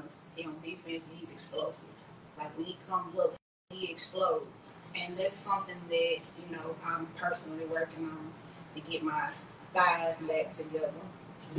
[0.09, 0.21] 49ers.
[0.35, 1.89] He on defense and he's explosive.
[2.37, 3.35] Like when he comes up,
[3.69, 4.73] he explodes.
[4.95, 8.31] And that's something that, you know, I'm personally working on
[8.75, 9.29] to get my
[9.73, 10.91] thighs back together.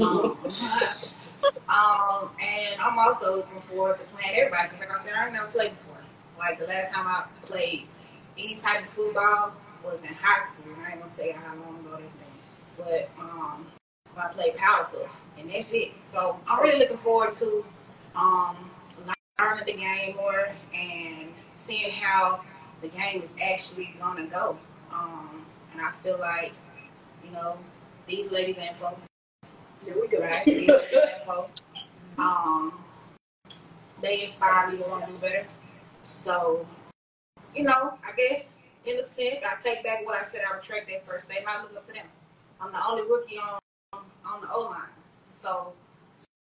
[0.01, 0.37] Um,
[1.69, 5.33] um, and I'm also looking forward to playing everybody because, like I said, I ain't
[5.33, 5.99] never played before.
[6.39, 7.87] Like the last time I played
[8.39, 9.53] any type of football
[9.85, 10.73] was in high school.
[10.85, 12.27] I ain't gonna tell you how long ago that's been,
[12.79, 13.67] but um,
[14.17, 15.93] I played powder puff, and that's it.
[16.03, 17.65] So I'm really looking forward to
[18.15, 18.57] um,
[19.39, 22.43] learning the game more and seeing how
[22.83, 24.59] the game is actually gonna go.
[24.93, 26.53] Um, and I feel like,
[27.25, 27.59] you know,
[28.07, 28.93] these ladies ain't for
[29.85, 30.21] Here we go.
[30.21, 30.45] right?
[30.47, 31.49] These ain't for.
[32.19, 32.85] Um,
[34.03, 35.47] they inspire me to want to do better.
[36.03, 36.67] So,
[37.55, 40.43] you know, I guess in a sense, I take back what I said.
[40.51, 41.49] I retract that first statement.
[41.49, 42.07] I look up to them.
[42.61, 43.61] I'm the only rookie on
[43.93, 44.83] on the O line,
[45.25, 45.73] so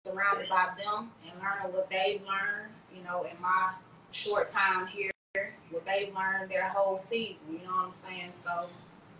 [0.04, 2.72] surrounded by them and learning what they've learned.
[2.96, 3.72] You know, in my
[4.10, 5.10] short time here,
[5.70, 7.42] what they've learned their whole season.
[7.50, 8.32] You know what I'm saying?
[8.32, 8.68] So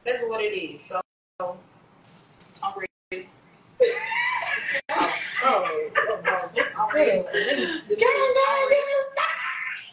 [0.04, 0.82] that's what it is.
[0.84, 1.00] So
[1.40, 1.56] I'm
[3.10, 3.28] ready.
[5.40, 5.64] Oh,
[5.96, 6.50] oh, oh.
[6.76, 7.22] I'm ready.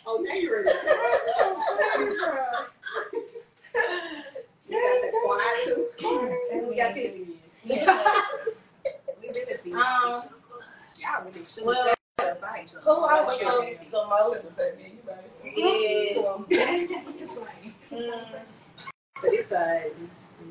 [0.07, 0.71] Oh, now you're ready.
[4.67, 5.81] You got the quiet too.
[6.67, 7.13] We got this.
[9.63, 10.23] we Um,
[11.05, 11.93] Y'all really should well.
[12.83, 14.59] Who I look up the most is
[17.91, 18.49] Mm,
[19.21, 19.91] For this side.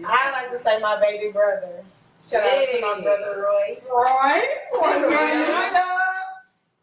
[0.07, 1.85] I like to say my baby brother.
[2.23, 3.81] Shout out to my brother Roy.
[3.91, 4.41] Roy.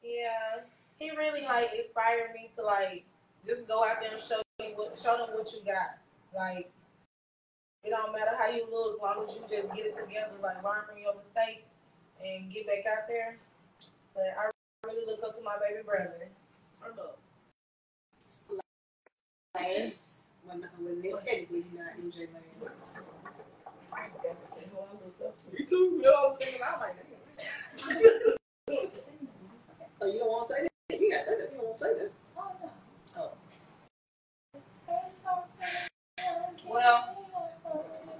[0.04, 0.62] Yeah,
[1.00, 3.06] he really like inspired me to like
[3.48, 5.98] just go out there and show you what show them what you got.
[6.36, 6.70] Like
[7.84, 10.64] it don't matter how you look, as long as you just get it together, like
[10.64, 11.70] learn from your mistakes
[12.24, 13.38] and get back out there.
[14.13, 14.52] But I
[14.88, 16.30] really look up to my baby brother.
[16.80, 17.19] Turn up.
[19.56, 20.21] Last.
[20.43, 22.74] When, when they, technically not MJ last.
[23.93, 25.47] I forgot to say who I look up to.
[25.54, 25.93] Me too.
[25.97, 26.95] You know, I was thinking, I'm like.
[30.02, 31.00] Oh, you don't want to say that?
[31.00, 31.52] You got to say that.
[31.52, 32.12] You don't want to say that.
[33.17, 33.32] Oh.
[36.67, 37.17] Well,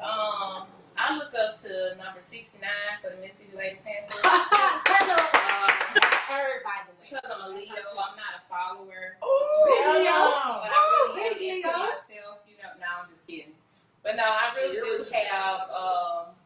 [0.04, 0.67] um,
[1.02, 2.62] I look up to number 69
[3.02, 4.22] for the Mississippi Lady Panthers.
[6.30, 7.10] Heard, by the way.
[7.10, 9.18] Because I'm a Leo, I'm not a follower.
[9.18, 10.62] Hell no.
[10.62, 10.82] But I
[11.18, 11.74] really am big Leo.
[11.74, 12.70] myself, you know.
[12.78, 13.58] No, I'm just kidding.
[14.04, 15.74] But no, I really do have.
[15.74, 16.38] Um,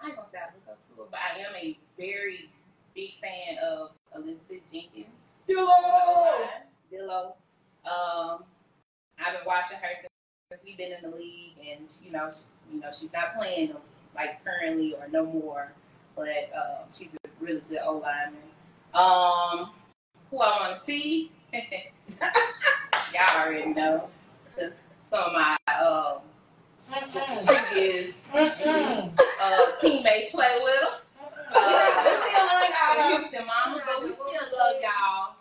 [0.00, 2.50] I ain't gonna say I look up to her, but I am a very
[2.94, 5.10] big fan of Elizabeth Jenkins.
[5.48, 6.46] Dillo!
[6.92, 7.34] Dillo.
[7.84, 8.44] Um,
[9.18, 10.13] I've been watching her since,
[10.50, 13.68] since we've been in the league, and you know, she, you know, she's not playing
[13.68, 13.82] the league,
[14.14, 15.72] like currently or no more,
[16.14, 18.40] but um, she's a really good O lineman.
[18.92, 19.70] Um,
[20.30, 21.32] who I want to see?
[21.52, 24.08] Y'all already know,
[24.54, 24.78] because
[25.08, 26.18] some of my um,
[27.46, 31.00] previous uh, teammates play with them.
[31.54, 35.33] Uh, Houston Mama, but we still love y'all.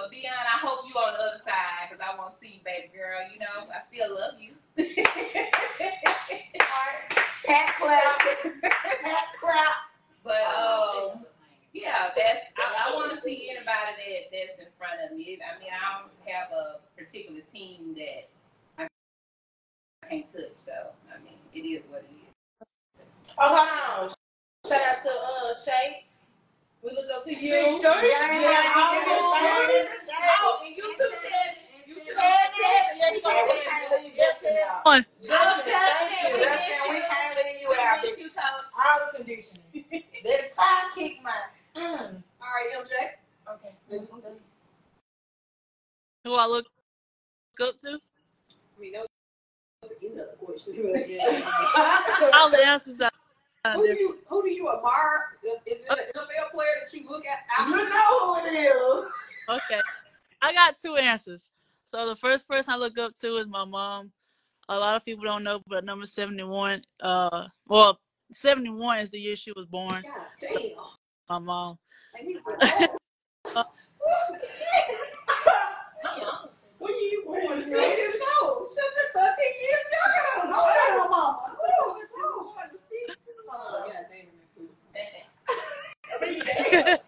[0.00, 2.54] Yeah, But Beyond, I hope you on the other side because I want to see
[2.54, 3.20] you, baby girl.
[3.32, 4.56] You know, I still love you.
[7.44, 8.20] Pat clap.
[9.02, 9.74] Pat clap.
[10.24, 11.24] but um,
[11.72, 15.38] yeah, that's I, I want to see anybody that that's in front of me.
[15.40, 18.28] I mean, I don't have a particular team that
[18.78, 18.88] I
[20.08, 20.56] can't touch.
[20.56, 20.72] So
[21.12, 22.32] I mean, it is what it is.
[23.38, 24.14] Oh, hold on.
[24.66, 26.04] Shout out to uh Shay.
[26.82, 27.36] We look up to you.
[27.36, 27.82] Big Shay.
[27.82, 28.72] Yeah, yeah,
[30.42, 31.60] Oh, and you too, Teddy.
[31.86, 32.98] You too, Yeah, Teddy.
[32.98, 34.82] yeah, we can't leave Justin out.
[34.86, 35.04] On.
[35.20, 36.40] Justin, Oh, thank you.
[36.40, 37.02] Justin, we Justin, miss you.
[37.10, 37.98] can't leave you We out.
[38.02, 38.66] miss you, coach.
[38.76, 39.64] All the conditioning.
[40.22, 41.32] The top kick my.
[41.76, 42.22] Mm.
[42.42, 42.92] All right, MJ.
[43.54, 43.72] Okay.
[46.24, 46.66] Who I look
[47.62, 47.88] up to?
[47.88, 49.06] I mean, that
[49.82, 50.74] was the end of the question.
[52.34, 53.10] All the answers are
[53.64, 55.36] Uh, who, do you, who do you admire?
[55.66, 57.40] Is it uh, an NFL player that you look at?
[57.68, 59.04] You know who it is.
[59.50, 59.80] Okay.
[60.40, 61.50] I got two answers.
[61.84, 64.12] So the first person I look up to is my mom.
[64.70, 67.98] A lot of people don't know, but number 71, uh, well,
[68.32, 70.60] 71 is the year she was born, God damn.
[71.28, 71.78] my mom.
[72.14, 72.40] Like, we-
[73.56, 73.64] oh.
[76.78, 77.62] When you born?
[77.62, 78.68] Six years old.
[78.68, 80.54] Shut the 13 years younger.
[80.54, 81.56] Oh, my mama.
[81.82, 82.70] Oh, God
[86.20, 87.00] damn it.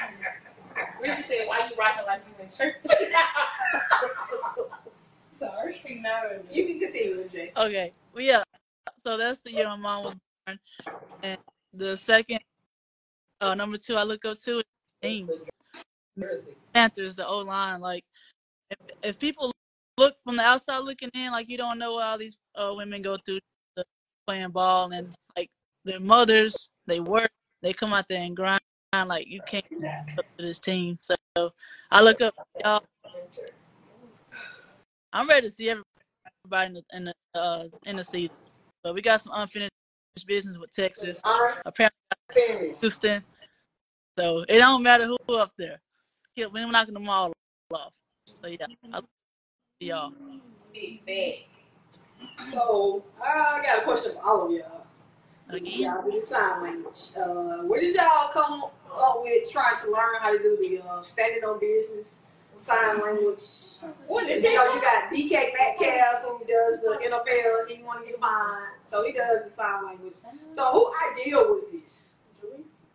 [0.00, 0.24] I mean,
[1.00, 2.76] We just said, why you rocking like you in church?
[5.32, 5.74] Sorry.
[5.74, 6.42] She knows.
[6.50, 7.56] You can continue, MJ.
[7.56, 7.92] Okay.
[8.12, 8.42] Well, yeah.
[8.98, 10.14] So that's the year my mom was
[10.46, 10.58] born.
[11.22, 11.38] And
[11.72, 12.40] the second,
[13.40, 14.64] uh, number two I look up to is
[15.02, 15.30] the team.
[16.74, 17.80] Panthers, the O line.
[17.80, 18.04] Like,
[18.70, 19.52] if, if people
[19.96, 23.02] look from the outside looking in, like you don't know what all these uh, women
[23.02, 23.40] go through
[23.76, 23.84] to
[24.26, 25.50] playing ball, and like
[25.84, 27.30] their mothers, they work,
[27.62, 28.60] they come out there and grind.
[28.92, 30.98] Like you can't look up to this team.
[31.00, 31.14] So
[31.90, 32.82] I look up y'all.
[35.12, 38.34] I'm ready to see everybody in the in the, uh, in the season,
[38.82, 39.70] but we got some unfinished
[40.26, 41.20] business with Texas.
[41.64, 42.74] Apparently.
[42.80, 43.24] Houston.
[44.18, 45.80] So it don't matter who up there.
[46.36, 47.32] Yeah, We're knocking them all
[47.72, 47.94] off.
[48.42, 49.04] So yeah, I love
[49.80, 50.12] y'all.
[50.72, 51.59] Big fat.
[52.50, 54.86] So, I got a question for all of y'all.
[55.48, 55.80] Again.
[55.80, 57.10] Y'all do the sign language.
[57.16, 61.02] Uh, where did y'all come up with trying to learn how to do the uh,
[61.02, 62.14] standing on business
[62.56, 63.42] sign language?
[64.06, 67.68] What You know, you got DK Metcalf who does the NFL.
[67.68, 70.14] He want to get fined, so he does the sign language.
[70.50, 72.12] So, who idea was this?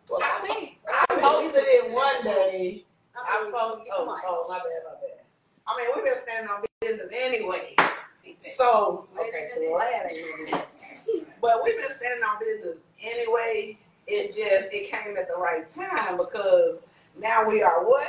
[0.08, 2.84] Well, I think I posted it one day.
[3.16, 3.88] I mean, posted.
[3.92, 5.24] Oh, oh, my bad, my bad.
[5.66, 7.74] I mean, we've been standing on business anyway.
[8.56, 9.15] So, okay,
[9.56, 10.66] glad I ain't.
[11.40, 13.78] But we've been standing on business anyway.
[14.06, 16.78] It's just, it came at the right time because
[17.20, 18.08] now we are what?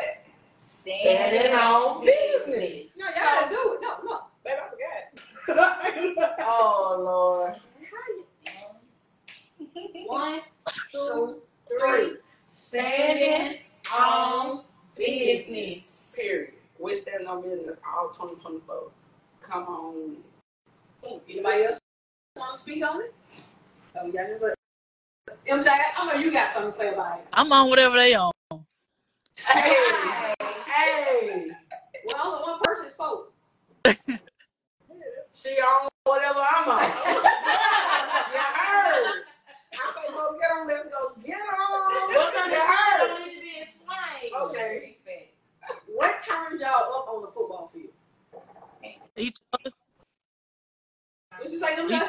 [0.68, 2.88] Standing on business.
[2.98, 3.82] No, y'all gotta do it.
[3.82, 4.22] No, no.
[4.44, 4.58] Baby,
[5.48, 6.38] I forgot.
[6.48, 7.56] oh, Lord.
[10.06, 10.42] One,
[10.92, 11.38] So,
[11.70, 12.18] three.
[12.44, 13.60] Standing
[13.98, 14.64] on
[14.96, 16.14] business.
[16.16, 16.54] Period.
[16.80, 18.92] We're standing on business all 2024.
[19.42, 20.18] Come on.
[21.04, 21.80] Anybody else
[22.36, 23.14] want to speak on it?
[24.00, 24.54] Oh, yeah, just like,
[25.48, 27.28] MJ, I know you got something to say about it.
[27.34, 28.32] I'm on whatever they on.
[29.46, 30.34] Hey,
[30.66, 31.52] hey.
[32.06, 33.34] Well, only one person spoke.
[33.86, 36.82] she on whatever I'm on.
[38.34, 39.24] you heard.
[39.74, 42.14] I say go get on, let's go get on.
[42.14, 43.08] What's on you heard?
[43.08, 44.36] Don't need to be explained.
[44.42, 44.98] Okay.
[45.88, 47.94] What time y'all up on the football field?
[49.18, 49.38] Each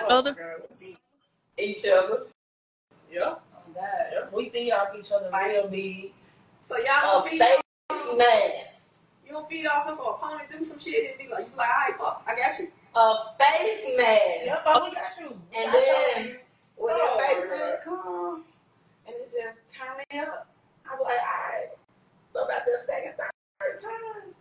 [0.09, 0.37] other?
[1.59, 2.23] Each other.
[3.11, 3.35] Yeah.
[3.35, 3.39] Oh,
[3.75, 4.33] God.
[4.33, 6.13] We feed off each other real big.
[6.61, 8.91] So y'all A don't feed face mask.
[9.27, 11.57] you don't feed off if an opponent do some shit and be like you be
[11.57, 12.69] like, all right, fuck, I got you.
[12.95, 14.45] A face mask.
[14.45, 15.29] Yep, oh, we got you.
[15.51, 16.37] We And got then you.
[16.77, 18.45] when Oh, your face my mask come
[19.07, 20.49] and it just turn it up,
[20.91, 21.69] I'm like, all right.
[22.31, 24.35] So about the second, third time,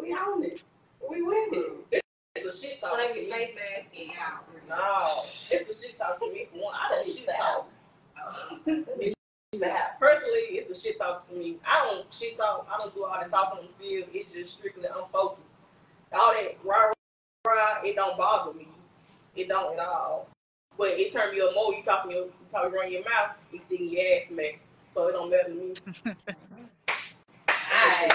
[0.00, 0.60] we own it.
[1.08, 1.48] We win
[1.92, 2.02] it.
[2.42, 3.32] It's a shit So they be me.
[3.32, 4.44] face masking out.
[4.68, 6.46] No, it's a shit talk to me.
[6.52, 7.68] For one, I don't shit talk.
[9.98, 11.56] Personally, it's the shit talk to me.
[11.66, 12.68] I don't shit talk.
[12.72, 14.08] I don't do all the talking on the field.
[14.12, 15.52] It's just strictly I'm focused.
[16.12, 16.92] All that rah
[17.46, 18.68] rah, it don't bother me.
[19.36, 20.28] It don't at all.
[20.78, 21.74] But it turn me up more.
[21.74, 23.36] You talking your, you talking around your mouth.
[23.52, 24.52] You sticking your ass man.
[24.92, 25.74] So it don't matter to me.
[27.72, 28.12] Alright.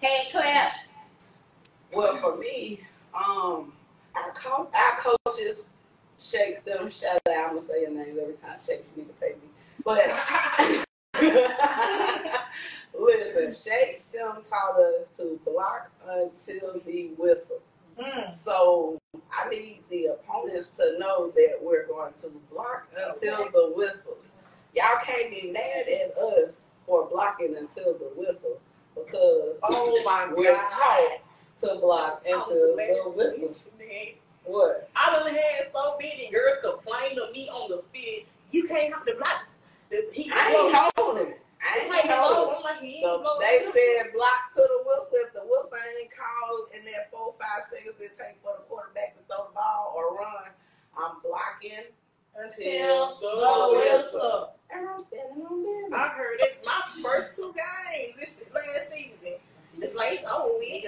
[0.00, 0.72] Hey, clap.
[1.92, 2.80] Well, for me,
[3.14, 3.72] um,
[4.14, 5.68] our, co- our coaches
[6.18, 6.90] shakes them.
[6.90, 8.58] Shout out, I'm gonna say your names every time.
[8.64, 9.48] Shakes, you need to pay me.
[9.84, 10.12] But
[12.98, 17.60] listen, shakes them taught us to block until the whistle.
[18.00, 18.34] Mm.
[18.34, 18.98] So
[19.30, 24.16] I need the opponents to know that we're going to block until the whistle.
[24.74, 28.58] Y'all can't be mad at us for blocking until the whistle
[29.06, 30.64] because Oh my we're god.
[30.70, 31.30] taught
[31.60, 33.72] to block until the whistle.
[34.44, 34.88] What?
[34.96, 38.26] I done had so many girls complain to me on the field.
[38.50, 39.46] You can't have the block.
[39.90, 41.40] The, he I ain't holding it.
[41.62, 42.50] I ain't like holding it.
[42.50, 42.56] hello.
[42.58, 45.14] I'm like, he ain't So they the said block to the whistle.
[45.22, 49.14] If the whistle ain't called in that four five seconds it take for the quarterback
[49.14, 50.50] to throw the ball or run,
[50.98, 51.86] I'm blocking
[52.34, 54.02] Until the the whistle.
[54.02, 54.52] whistle.
[54.74, 55.92] And I'm standing on business.
[55.94, 59.38] I heard it my first two games this last season.
[59.80, 60.86] It's like, oh, we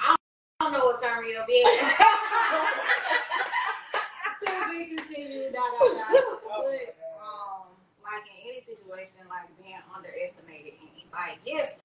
[0.00, 0.16] I
[0.60, 1.96] don't know what turn me up yet.
[4.42, 6.20] to be continued, da da da.
[6.54, 7.66] But um,
[8.02, 10.74] like in any situation, like being underestimated,
[11.12, 11.80] like yes,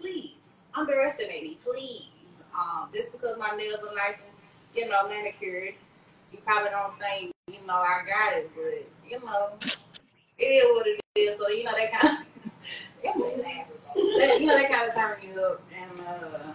[0.00, 2.44] please underestimate me, please.
[2.56, 4.32] Um, just because my nails are nice and
[4.74, 5.74] you know manicured,
[6.32, 9.50] you probably don't think you know I got it, but you know
[10.38, 11.38] it is what it is.
[11.38, 12.26] So you know they kind of.
[13.96, 16.52] you know, they kind of turn me up, and uh,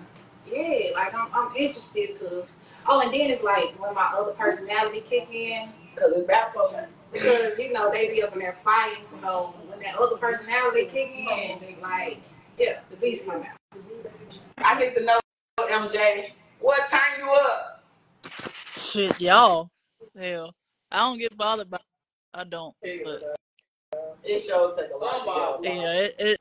[0.51, 2.45] yeah, like I'm, I'm interested to.
[2.87, 6.71] Oh, and then it's like when my other personality kick in, Cause it's bad for
[6.71, 6.83] me.
[7.13, 9.07] because you know they be up in there fighting.
[9.07, 12.21] So when that other personality kick in, like
[12.57, 13.79] yeah, the beast come out.
[14.57, 15.19] I need to know,
[15.59, 17.83] MJ, what time you up?
[18.75, 19.69] Shit, y'all.
[20.17, 20.53] Hell,
[20.91, 21.77] I don't get bothered by.
[21.77, 21.83] It.
[22.33, 22.75] I don't.
[22.81, 23.37] But
[24.23, 25.61] It shows take a lot.
[25.61, 26.39] to get yeah, it, it,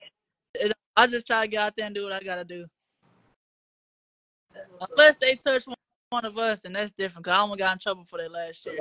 [0.54, 0.72] it.
[0.96, 2.66] I just try to get out there and do what I gotta do.
[4.54, 4.90] That's what's up.
[4.92, 5.76] Unless they touch one,
[6.10, 7.24] one of us, then that's different.
[7.24, 8.78] Cause I almost got in trouble for that last year.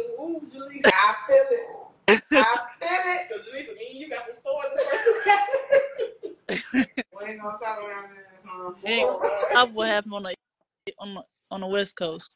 [0.00, 0.86] Ooh, Jaleesa.
[0.86, 1.84] I feel it.
[2.08, 3.28] I feel it.
[3.28, 7.04] Because Jaleesa, me and you got some stories in the first two games.
[7.18, 8.72] We ain't gonna talk around this, huh?
[8.84, 9.02] Hey,
[9.56, 10.34] I what happened on the
[10.98, 12.30] on the on the West Coast.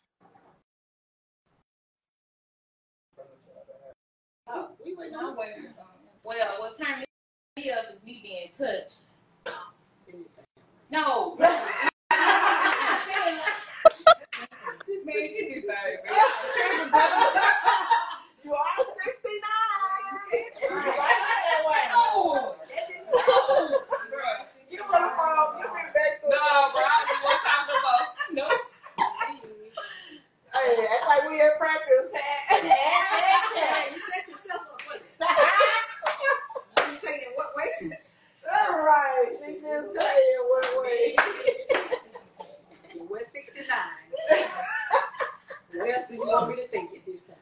[4.96, 5.74] We nowhere.
[5.80, 5.86] Um,
[6.22, 7.04] well, what turned
[7.56, 9.02] me up is me being touched.
[10.90, 11.36] No.
[15.04, 16.16] Man, get this out of here.
[18.44, 19.42] You are 69.
[21.94, 22.54] Oh,
[24.70, 25.56] You wanna fall?
[25.58, 26.36] You went back to no,
[26.72, 26.82] bro.
[26.82, 27.92] I don't want time to go.
[28.34, 28.48] No.
[30.54, 32.62] Hey, act like we in practice, Pat.
[32.62, 35.28] Hey, you set yourself up for this.
[36.78, 37.70] I'm saying what way?
[38.52, 41.16] All right, she can tell you what way.
[43.08, 43.76] We're 69.
[45.74, 47.38] what else do you want me to think at this point?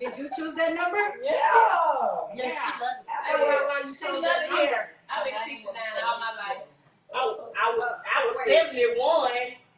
[0.00, 0.96] Did you choose that number?
[1.22, 1.30] Yeah.
[2.34, 2.44] Yeah.
[2.80, 4.62] That's That's why why why you She chose love that it number.
[4.66, 4.88] here.
[5.10, 6.64] I've been 69 all my life.
[7.12, 8.96] I, I was I was 71,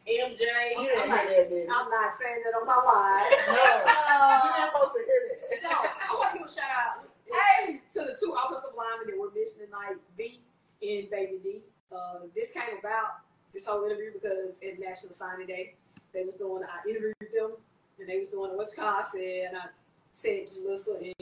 [0.07, 0.45] MJ.
[0.77, 1.67] I'm not that bitch.
[1.67, 3.31] I'm not saying that on my live.
[3.47, 3.63] No.
[3.83, 5.19] You're not supposed to hear
[5.59, 6.07] So that.
[6.09, 9.31] I want to give a shout out hey, to the two offensive linemen that were
[9.35, 10.39] missing tonight, B
[10.81, 11.61] and Baby D.
[11.91, 13.21] Uh, this came about
[13.53, 15.75] this whole interview because at National Signing Day
[16.13, 17.51] they was doing I interviewed them
[17.99, 19.65] and they was doing what's called I said and I
[20.11, 21.15] said to Melissa and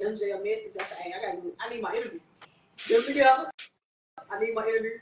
[0.00, 0.76] MJ a message.
[0.80, 2.20] I said, hey, I got I need my interview.
[2.88, 3.50] Get them together.
[4.30, 4.98] I need my interview.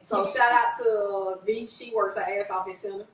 [0.00, 1.66] So shout out to V.
[1.66, 3.04] She works her ass off in center.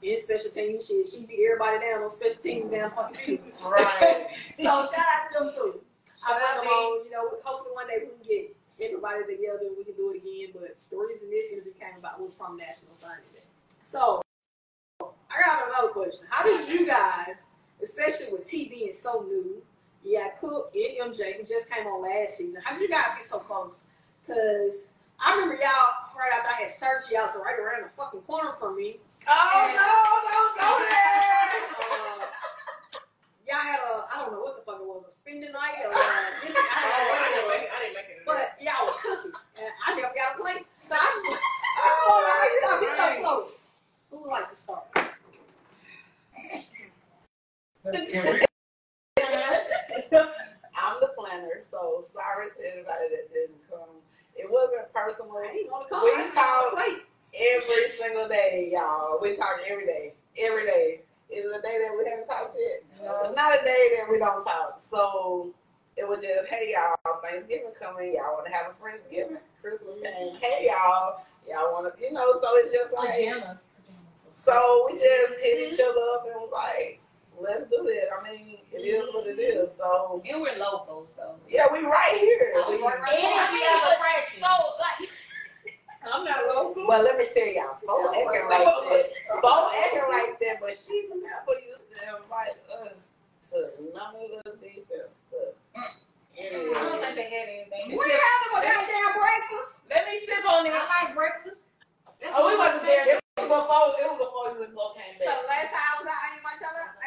[0.00, 3.40] In special teams, she she beat everybody down on special teams down fucking.
[3.64, 4.28] Right.
[4.54, 5.80] So shout out to them too.
[6.24, 7.04] I Shout out, love them on.
[7.04, 10.22] You know, hopefully one day we can get everybody together and we can do it
[10.22, 10.54] again.
[10.54, 13.42] But the reason this interview came about was from National Signing Day.
[13.80, 14.22] So
[15.00, 16.26] I I got another question.
[16.30, 17.46] How did you guys,
[17.82, 19.60] especially with T being so new,
[20.04, 23.26] yeah, Cook and MJ who just came on last season, how did you guys get
[23.26, 23.86] so close?
[24.24, 28.22] Because I remember y'all right after I had surgery, y'all was right around the fucking
[28.22, 28.98] corner from me.
[29.26, 29.90] Oh And- no,
[30.30, 31.58] don't go there.
[31.74, 32.22] Uh,
[33.48, 35.90] y'all had a, I don't know what the fuck it was, a spending night or
[35.90, 35.98] uh,
[36.46, 37.54] dinner, I don't know what it didn't was.
[37.58, 37.70] make it.
[37.74, 38.22] I didn't make it.
[38.24, 40.64] But y'all were cooking, and I never got a plate.
[40.80, 41.26] So I just,
[41.82, 43.54] I just wonder how you got get so close.
[44.10, 44.86] Who would like to start?
[50.80, 53.67] I'm the planner, so sorry to anybody that didn't come.
[54.38, 55.36] It wasn't personal.
[55.36, 56.04] I ain't gonna come.
[56.04, 59.18] We I just got a talk every single day, y'all.
[59.20, 60.14] We talk every day.
[60.38, 61.00] Every day.
[61.28, 62.82] Is it a day that we haven't talked yet?
[63.24, 64.80] It's not a day that we don't talk.
[64.80, 65.52] So
[65.98, 69.38] it was just, hey y'all, Thanksgiving coming, y'all wanna have a Friendsgiving?
[69.60, 70.04] Christmas mm-hmm.
[70.04, 73.66] came, hey y'all, y'all wanna you know, so it's just like Pajamas.
[73.82, 74.28] Pajamas.
[74.30, 75.90] so we just hit each mm-hmm.
[75.90, 77.00] other up and was like,
[77.40, 78.08] let's do it.
[78.12, 79.76] I mean, it is what it is.
[79.76, 81.34] So And we're local, so.
[81.48, 82.52] yeah, we right here.
[82.56, 83.94] Oh, We right And right if we ever.
[84.40, 85.10] So, like,
[86.14, 86.86] I'm not local.
[86.86, 89.06] Well, let me tell y'all, Bo acting like that.
[89.42, 93.12] Bo acting like that, but she never used to invite us
[93.50, 95.54] to none of the defense stuff.
[95.76, 95.82] Mm.
[96.38, 97.18] I don't think Anyway.
[97.18, 97.98] they had anything.
[97.98, 99.70] We having a goddamn breakfast.
[99.90, 100.72] Let me sip on it.
[100.72, 101.74] I like breakfast.
[102.22, 103.18] That's Oh, we wasn't there.
[103.18, 103.90] It was before.
[103.98, 105.42] It was before you and Bo came So back.
[105.42, 106.78] the last time I was out, I ain't my child.
[106.78, 106.97] I ain't my child.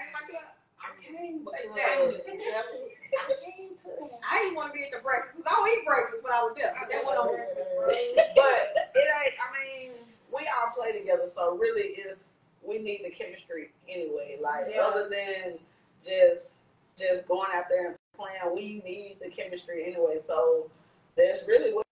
[1.12, 2.18] I came Exactly.
[4.30, 6.41] I didn't want to be at the breakfast because I don't eat breakfast when I
[6.43, 6.74] was there.
[6.74, 7.28] That went on.
[8.36, 8.64] but
[8.95, 9.36] it ain't.
[9.36, 9.91] I mean,
[10.34, 12.30] we all play together, so really, is
[12.64, 14.38] we need the chemistry anyway.
[14.41, 14.82] Like Yeah.
[14.82, 15.59] other than
[16.05, 16.53] just
[16.97, 20.18] just going out there and playing, we need the chemistry anyway.
[20.20, 20.70] So
[21.18, 21.86] that's really what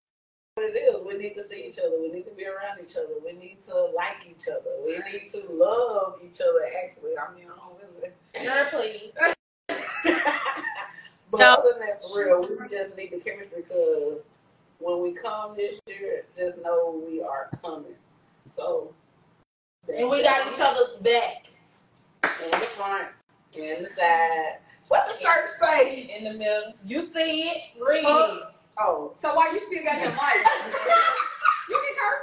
[0.62, 0.96] it is.
[1.06, 1.96] We need to see each other.
[2.00, 3.14] We need to be around each other.
[3.24, 4.72] We need to like each other.
[4.86, 6.60] We need to love each other.
[6.86, 8.12] Actually, I mean, I don't really.
[8.46, 9.14] Girl, please.
[11.32, 11.54] but No.
[11.56, 14.20] other than that, for real, we just need the chemistry because
[14.80, 17.96] when we come this year, just know we are coming.
[18.50, 18.94] So,
[19.94, 21.48] And we got each other's back.
[22.24, 23.10] in the front,
[23.54, 24.58] in the side.
[24.88, 26.16] What the shirt say?
[26.18, 26.74] In the middle.
[26.86, 28.44] You see it, read Uh, it.
[28.82, 30.48] Oh, So why you still got your mic?
[31.70, 32.22] you can curse.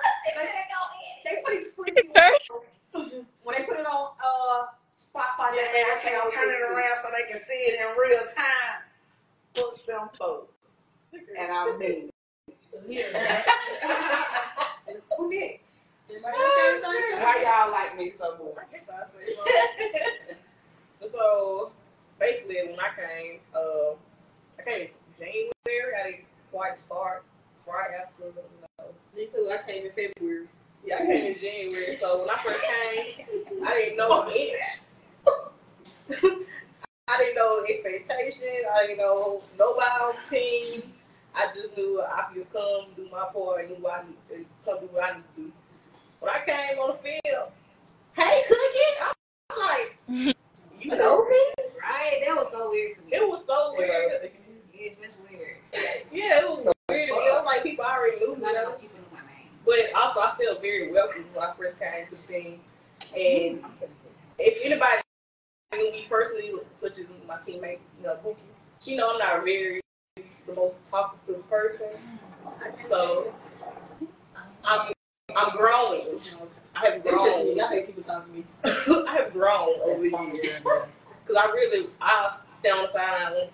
[1.25, 2.11] They, they put it explicitly
[3.43, 4.67] when they put it on uh
[4.99, 5.53] Spotify.
[5.55, 6.63] yeah, they I say can't all turn it this.
[6.71, 8.83] around so they can see it in real time.
[9.55, 10.53] Fuck them folks.
[11.39, 12.11] And I mean,
[15.17, 15.85] Who next?
[16.09, 17.13] Anybody oh, else got anything?
[17.13, 17.23] shit.
[17.23, 18.55] why y'all like me so much?
[18.63, 19.33] I guess I say
[21.03, 21.09] so.
[21.13, 21.73] so
[22.19, 23.95] basically, when I came, uh,
[24.59, 24.89] I came in
[25.19, 25.95] January.
[25.99, 27.25] I didn't quite start
[27.67, 28.25] right after.
[28.27, 28.35] You
[28.79, 28.87] know,
[29.17, 29.51] Me too.
[29.53, 30.47] I came in February.
[30.85, 31.97] yeah, I came in January.
[31.97, 33.27] So when I first came,
[33.67, 34.59] I didn't know it.
[37.09, 38.67] I didn't know expectations.
[38.75, 40.93] I didn't know nobody team.
[41.35, 44.17] I just knew I could just come do my part and do what I need
[44.29, 45.53] to come do what I need to do.
[46.21, 47.51] When I came on the field,
[48.15, 49.99] hey, cooking, I'm like,
[50.81, 51.45] you know me?
[51.81, 52.23] Right?
[52.27, 53.11] That was so weird to me.
[53.13, 54.31] It was so weird.
[54.73, 55.59] It's just weird.
[56.13, 57.09] Yeah, it was weird.
[57.09, 58.43] It was like people already knew me.
[58.43, 59.49] don't keep it my name.
[59.65, 62.61] But also, I felt very welcome when I first came to the team.
[63.17, 63.65] And
[64.39, 65.03] if anybody
[65.75, 68.43] knew me personally, such as my teammate, you know, Bookie,
[68.81, 69.81] she know I'm not very
[70.47, 71.89] the most talkative person.
[71.89, 73.35] Mm, so
[74.65, 74.93] I'm
[75.37, 76.21] I'm growing.
[76.75, 77.55] I have It's just me.
[77.55, 77.61] grown.
[77.61, 79.05] I hate people talking to me.
[79.09, 80.41] I have grown over the years.
[80.63, 83.49] Because I really, I stay on the sideline.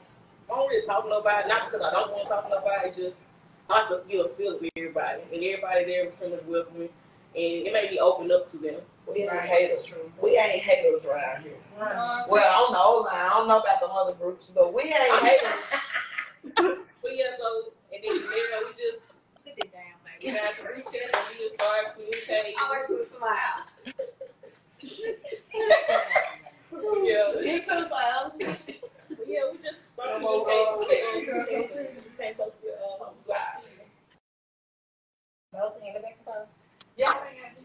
[0.53, 1.49] I don't really talk to nobody.
[1.49, 2.91] Not because I don't want to talk to nobody.
[2.95, 3.23] Just
[3.71, 6.85] I like to get a feel of everybody, and everybody there was friendly with me,
[7.35, 8.77] and it made me open up to them.
[9.09, 9.85] We ain't Right, haters.
[9.85, 10.13] true.
[10.23, 11.55] We ain't haters around here.
[11.79, 12.25] Right.
[12.29, 14.95] Well, on the O line, I don't know about the other groups, but we ain't
[15.25, 15.59] haters.
[16.55, 19.01] But yeah, so and then there we just
[19.45, 19.83] Put it down,
[20.23, 20.37] we baby.
[20.39, 22.55] to reach out and we just started communicating.
[22.59, 23.67] I like to smile.
[27.03, 28.41] Yeah, Me too, Bob.
[29.33, 31.29] But yeah, we just started communicating.
[31.31, 33.63] and we just came close to uh, side.
[35.53, 36.49] Both hand it back to Bob.
[36.97, 37.13] Yeah.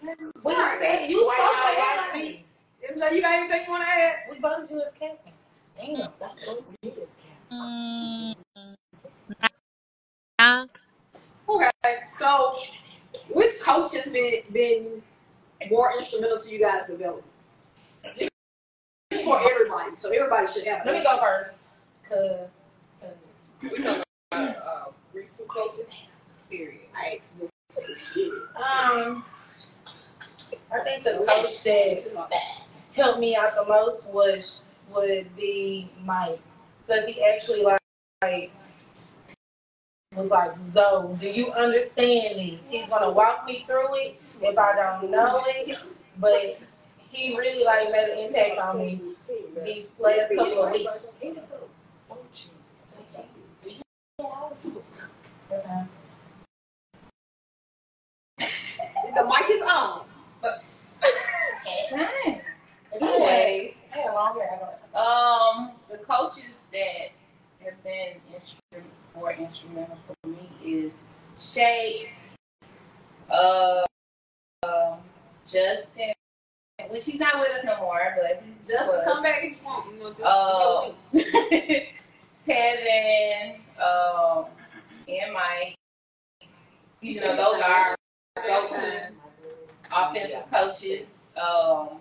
[0.01, 2.45] We said you Why supposed to y'all ask me.
[2.87, 4.15] MJ, you got anything you want to add?
[4.31, 5.33] We voted you as captain.
[5.77, 6.09] Damn.
[6.19, 6.95] That's what we is,
[7.49, 8.33] Cam.
[8.33, 8.35] Mm,
[10.39, 10.65] nah.
[11.49, 11.69] Okay,
[12.09, 12.57] so
[13.29, 15.01] which coach has been been
[15.69, 17.25] more instrumental to you guys' development?
[19.27, 20.85] This is for everybody, so everybody should have.
[20.85, 21.63] Let me go first.
[22.07, 22.47] Cause,
[23.01, 23.11] cause
[23.61, 25.85] We talking about uh, recent coaches.
[26.49, 26.81] period.
[26.95, 27.49] I asked them
[28.13, 28.31] shit.
[28.55, 29.25] Um,
[30.73, 32.31] I think the coach that
[32.93, 34.63] helped me out the most was
[34.93, 36.39] would be Mike,
[36.85, 37.79] because he actually like,
[38.23, 38.51] like
[40.15, 42.61] was like, Zoe, do you understand this?
[42.69, 45.77] He's gonna walk me through it if I don't know it,
[46.17, 46.59] but
[47.09, 49.01] he really like made an impact on me
[49.63, 50.89] these last couple of weeks.
[59.15, 60.05] The mic is on.
[61.67, 62.41] Anytime.
[63.01, 63.73] Anyways,
[64.95, 67.09] Um, the coaches that
[67.63, 68.81] have been instru-
[69.15, 70.93] more instrumental for me is
[71.37, 72.35] Shakes,
[73.29, 73.83] uh,
[74.63, 74.99] um,
[75.45, 76.13] Justin,
[76.89, 79.01] which he's not with us no more, but Just was.
[79.05, 79.93] come back if you want.
[79.93, 81.79] You know, just Uh,
[82.45, 84.45] Tevin, um,
[85.07, 85.75] and Mike.
[87.01, 87.95] You know, those are our
[88.35, 89.11] go-to
[89.95, 91.31] offensive coaches.
[91.37, 91.99] Um,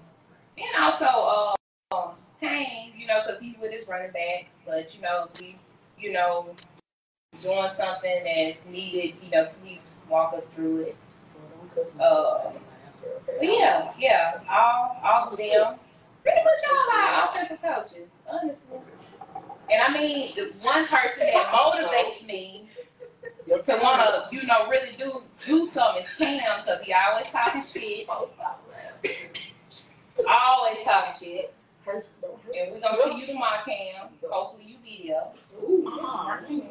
[0.57, 1.55] and also,
[1.93, 2.11] um,
[2.41, 4.57] Kane, you know, because he's with his running backs.
[4.65, 5.59] But, you know, if we,
[5.99, 6.55] you know,
[7.43, 10.97] doing something that's needed, you know, he walk us through it.
[12.01, 12.51] Uh,
[13.41, 15.77] yeah, yeah, all, all of them.
[16.23, 18.79] Pretty much all our offensive coaches, honestly.
[19.71, 22.69] And I mean, the one person that motivates me
[23.47, 27.63] to want to, you know, really do do something is Cam because he always talking
[27.63, 28.09] shit.
[30.27, 31.53] Always talking shit.
[31.87, 32.03] And
[32.73, 34.09] we're going to see you tomorrow, Cam.
[34.29, 35.27] Hopefully you be there.
[36.49, 36.63] Hey,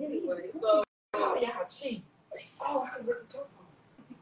[0.00, 0.82] Anyway, so
[1.16, 2.04] Oh, y'all cheap.
[2.60, 3.48] Oh, I can look.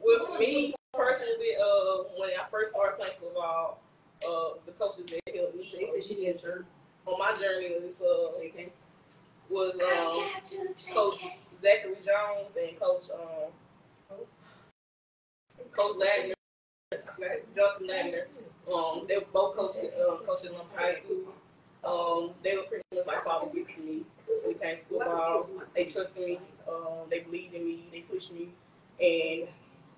[0.02, 3.80] With me personally, uh, when I first started playing football,
[4.26, 6.64] uh, the coaches that helped me, They said she did sure.
[7.06, 8.38] on my journey was uh,
[9.50, 10.54] was um,
[10.94, 11.20] Coach
[11.60, 14.18] Zachary Jones and Coach um,
[15.76, 16.32] Coach Ladner,
[17.56, 18.24] Jonathan Ladner.
[18.72, 21.32] Um, they were both coaches, um, coaching in high school.
[21.84, 24.02] Um, they were pretty much like father figures to me
[24.44, 25.50] when it came to football.
[25.74, 26.38] They trusted me.
[26.68, 27.84] Um, they believed in me.
[27.90, 28.50] They pushed me,
[29.00, 29.48] and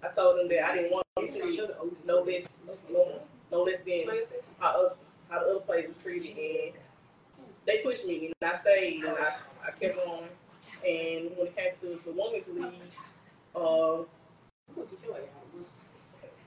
[0.04, 2.48] I told them that I didn't want them to no less,
[2.90, 4.04] no, no less than
[4.58, 4.94] how other,
[5.30, 6.74] how the other players was treated, and
[7.66, 9.36] they pushed me, and I stayed, and I,
[9.66, 10.24] I kept on.
[10.86, 12.80] And when it came to the women's league,
[13.54, 14.02] uh,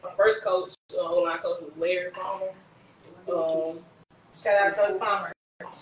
[0.04, 2.54] my first coach, uh, O-line coach was Larry Palmer.
[3.32, 3.80] Um,
[4.36, 5.34] Shout out to Palmer.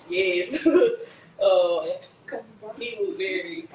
[0.10, 1.84] yes, uh,
[2.78, 3.68] he was very.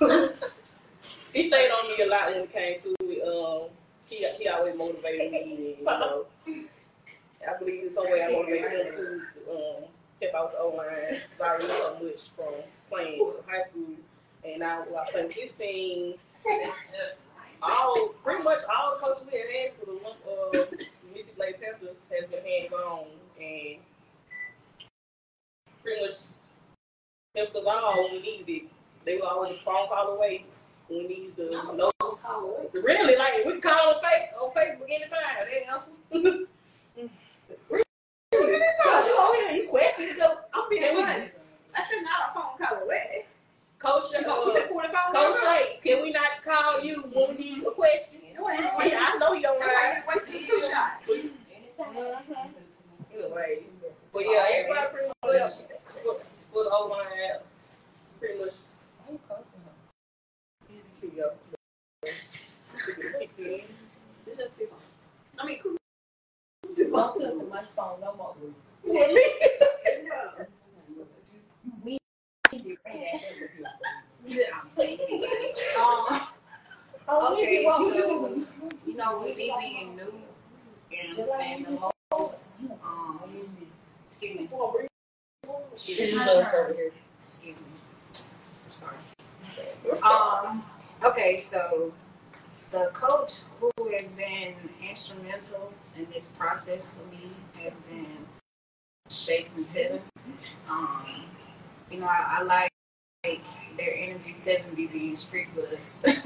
[0.00, 0.28] Uh,
[1.32, 3.28] he stayed on me a lot when it came to it.
[3.28, 3.68] Um,
[4.08, 5.76] he he always motivated me.
[5.78, 9.84] You know, I believe in some way I motivated him to, to um,
[10.20, 11.20] help out the O line.
[11.42, 12.54] I learned so much from
[12.90, 13.96] playing in high school,
[14.44, 16.14] and I play with this team,
[17.62, 20.76] all pretty much all the coaches we have had for the uh,
[21.14, 23.04] Mississippi Lady Panthers has been hands on
[23.40, 23.78] and
[25.82, 26.14] pretty much
[27.36, 28.62] helped us all when we needed it.
[29.04, 30.44] They were always a phone call away
[30.90, 31.90] we needed to know.
[32.72, 35.20] Really, like we can call on Facebook on Facebook anytime.
[35.50, 35.90] They answer.
[38.84, 40.36] oh yeah, you question it though.
[40.52, 41.38] I'm being honest.
[41.76, 43.26] I said not a phone call away.
[43.78, 47.36] Coach, You uh, said put a phone Coach call can we not call you when
[47.36, 48.20] we need a question?
[48.24, 49.70] Yeah, I know you don't mind.
[49.72, 51.08] That's why you wasted two shots.
[51.08, 52.54] Anytime.
[54.12, 55.52] But yeah, everybody pretty much
[56.52, 57.40] the O line.
[58.18, 58.54] Pretty much.
[65.38, 65.76] I mean, cool.
[71.84, 71.98] We
[77.08, 78.44] okay, so
[78.86, 80.12] you know, with me being new
[80.96, 83.20] and saying the most, um,
[84.08, 84.48] excuse me,
[85.72, 86.18] excuse me,
[87.18, 87.66] excuse me,
[88.66, 88.96] sorry.
[90.04, 90.62] Um,
[91.04, 91.92] okay, so
[92.70, 94.54] the coach who has been
[94.88, 97.30] instrumental in this process for me
[97.62, 98.06] has been
[99.08, 100.00] Shakes and Tevin.
[100.68, 101.04] Um,
[101.90, 102.70] you know, I, I like
[103.76, 104.36] their energy.
[104.40, 105.16] Tevin be being
[105.54, 106.04] with us.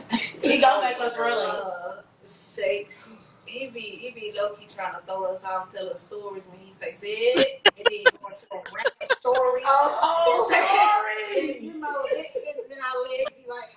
[0.43, 1.33] He gonna make us run.
[1.65, 3.13] Uh, Shakes,
[3.47, 6.59] he be he be low key trying to throw us off, tell us stories when
[6.61, 9.63] he say said, and then he going to a random story.
[9.67, 11.59] Oh, sorry.
[11.61, 13.71] you know, it, it, then I let it be like,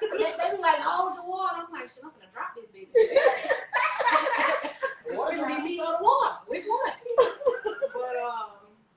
[0.00, 1.56] they, they be like, hold your water.
[1.66, 2.88] I'm like, shit, I'm gonna drop this bitch.
[5.06, 6.36] It's gonna be me or the water.
[6.48, 6.92] Which one?
[7.94, 8.50] but um,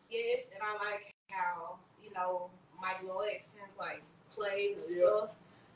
[0.09, 2.49] yes, and I like how you know
[2.81, 4.01] Mike Lloyd sends like
[4.33, 5.05] plays and Yeah.
[5.07, 5.29] stuff,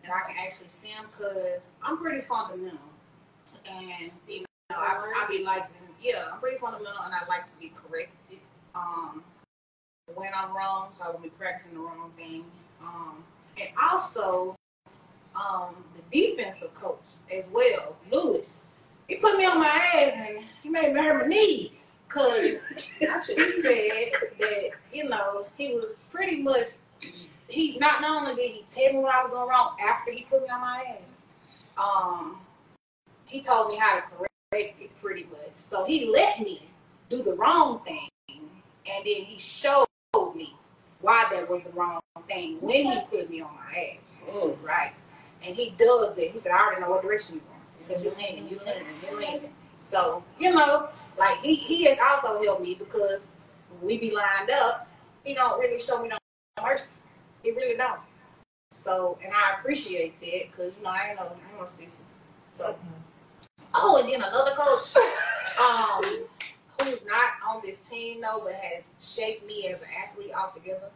[0.03, 2.79] and I can actually see him because I'm pretty fundamental,
[4.03, 5.65] and you know I, I be like,
[5.99, 8.39] yeah, I'm pretty fundamental, and I like to be corrected.
[8.75, 9.23] Um,
[10.15, 12.43] when I'm wrong, so I won't be practicing the wrong thing.
[12.81, 13.23] Um,
[13.59, 14.55] and also,
[15.35, 18.63] um, the defensive coach as well, Lewis.
[19.07, 21.87] He put me on my ass and he made me hurt my knees.
[22.07, 22.61] Cause
[22.99, 26.67] he said that, you know, he was pretty much
[27.49, 30.23] he not, not only did he tell me what I was going wrong after he
[30.23, 31.19] put me on my ass,
[31.77, 32.39] um,
[33.33, 35.53] he told me how to correct it pretty much.
[35.53, 36.69] So he let me
[37.09, 39.87] do the wrong thing and then he showed
[40.35, 40.55] me
[41.01, 44.27] why that was the wrong thing when he put me on my ass.
[44.29, 44.55] Mm.
[44.61, 44.93] Right.
[45.43, 46.29] And he does that.
[46.29, 49.19] He said, I already know what direction you're going because you're leaning, you're leaning, you're
[49.19, 49.53] leaning.
[49.77, 53.29] So, you know, like he, he has also helped me because
[53.71, 54.87] when we be lined up,
[55.23, 56.17] he don't really show me no
[56.61, 56.93] mercy.
[57.41, 57.99] He really don't.
[58.71, 62.03] So, and I appreciate that because, you know, I ain't no, I ain't no sissy.
[62.53, 62.75] So,
[63.73, 64.95] oh, and then another coach,
[65.59, 66.03] um,
[66.81, 70.89] who's not on this team though, but has shaped me as an athlete altogether.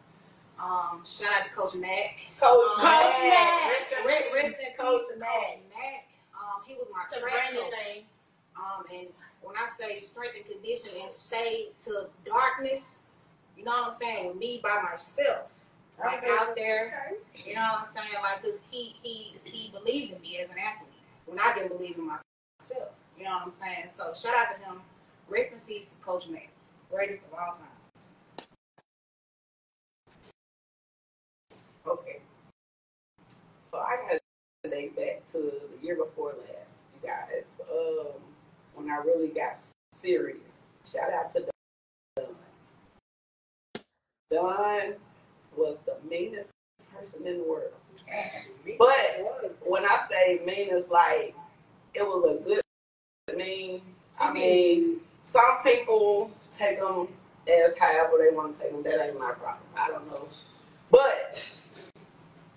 [0.59, 2.17] Um, shout out to Coach Mack.
[2.39, 4.05] Coach, Um, Coach Mack.
[4.05, 5.29] Rest, rest in Coach Mack.
[5.29, 6.07] Coach Mack.
[6.33, 7.73] Um, he was my It's a track coach.
[7.83, 8.03] thing.
[8.55, 9.07] Um, and
[9.41, 13.01] when I say strength and conditioning and shade to darkness,
[13.55, 14.27] you know what I'm saying?
[14.29, 15.47] With me by myself,
[16.03, 18.07] like out there, you know what I'm saying?
[18.23, 20.89] Like, cause he he he believed in me as an athlete
[21.27, 22.23] when I didn't believe in myself.
[23.17, 23.87] You know what I'm saying?
[23.95, 24.81] So shout out to him.
[25.27, 26.49] Rest in peace, Coach Mack,
[26.89, 28.11] greatest of all times.
[31.85, 32.19] Okay.
[33.71, 34.19] So I got
[34.63, 37.45] to date back to the year before last, you guys.
[37.71, 38.21] Um,
[38.75, 39.59] when I really got
[39.91, 40.37] serious.
[40.85, 41.45] Shout out to
[42.15, 42.27] Don.
[44.31, 44.93] Don
[45.55, 46.51] was the meanest
[46.93, 47.73] person in the world.
[48.77, 51.35] But when I say meanest, like
[51.97, 52.61] it was a good
[53.29, 53.81] I mean.
[54.19, 54.33] I mm-hmm.
[54.33, 57.07] mean, some people take them
[57.47, 58.83] as however they want to take them.
[58.83, 59.63] That ain't my problem.
[59.75, 60.27] I don't know.
[60.89, 61.43] But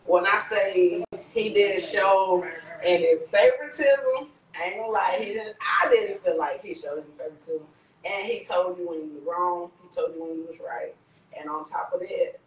[0.04, 2.46] when I say he didn't show
[2.82, 5.56] any favoritism, I ain't gonna lie, he didn't.
[5.60, 7.66] I didn't feel like he showed any favoritism,
[8.04, 9.70] and he told you when you was wrong.
[9.82, 10.94] He told you when you was right.
[11.38, 12.38] And on top of that,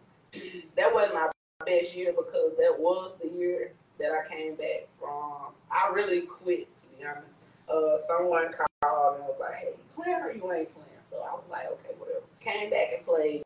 [0.75, 1.29] that wasn't my
[1.65, 5.53] best year because that was the year that I came back from.
[5.71, 7.27] I really quit, to be honest.
[7.69, 11.33] Uh, someone called and was like, "Hey, you playing or you ain't playing?" So I
[11.33, 13.43] was like, "Okay, whatever." Came back and played,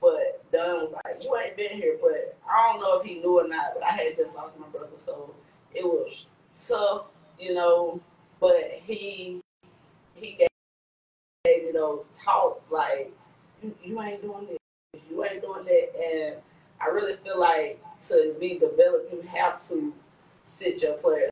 [0.00, 3.38] but Dunn was like, "You ain't been here." But I don't know if he knew
[3.38, 3.74] or not.
[3.74, 5.34] But I had just lost my brother, so
[5.74, 7.06] it was tough,
[7.38, 8.00] you know.
[8.40, 9.40] But he
[10.14, 10.48] he gave,
[11.44, 13.12] gave me those talks like,
[13.62, 16.36] "You, you ain't doing this, you ain't doing that," and
[16.80, 19.92] I really feel like to be developed, you have to
[20.42, 21.30] sit your players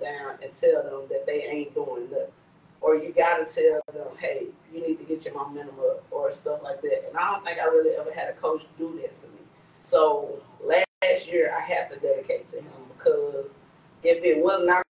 [0.00, 2.32] down and tell them that they ain't doing nothing.
[2.80, 6.62] Or you gotta tell them, hey, you need to get your momentum up or stuff
[6.62, 7.08] like that.
[7.08, 9.40] And I don't think I really ever had a coach do that to me.
[9.84, 13.46] So last year I have to dedicate to him because
[14.02, 14.82] if it was not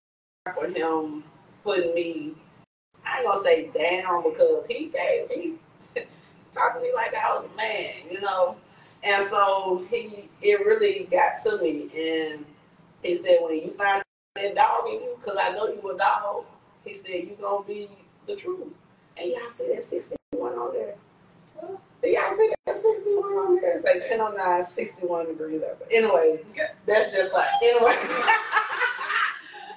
[0.55, 1.25] for him
[1.65, 2.35] putting me,
[3.07, 5.55] I ain't gonna say down because he gave me
[6.53, 8.57] talking to me like I was a man, you know.
[9.03, 11.91] And so he, it really got to me.
[11.97, 12.45] And
[13.03, 14.03] he said, when you find
[14.35, 16.45] that dog in you, because I know you a dog,
[16.85, 17.89] he said, you going to be
[18.27, 18.73] the truth.
[19.17, 20.95] And y'all see that 61 on there?
[22.03, 23.77] Do y'all see that 61 on there?
[23.77, 25.63] It's like 1009, 61 degrees.
[25.93, 26.41] Anyway,
[26.87, 27.95] that's just like, anyway.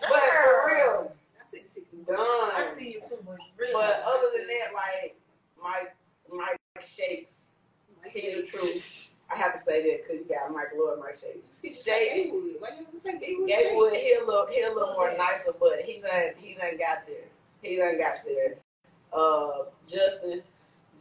[0.01, 1.97] but for real, I see the 60.
[2.07, 2.17] done.
[2.19, 3.73] I see you too, but really.
[3.73, 5.15] But other than that, like,
[5.61, 5.95] Mike,
[6.31, 7.33] Mike Shakes,
[8.11, 9.00] he the truth.
[9.31, 11.17] I have to say that because you got Mike Lloyd, Mike.
[11.17, 12.55] Shakes, Gatewood.
[12.59, 13.47] Why you say Gatewood?
[13.47, 17.05] Gatewood, he a little, he a little more nicer, but he done, he done got
[17.07, 17.27] there.
[17.61, 18.55] He done got there.
[19.13, 20.41] Uh, Justin,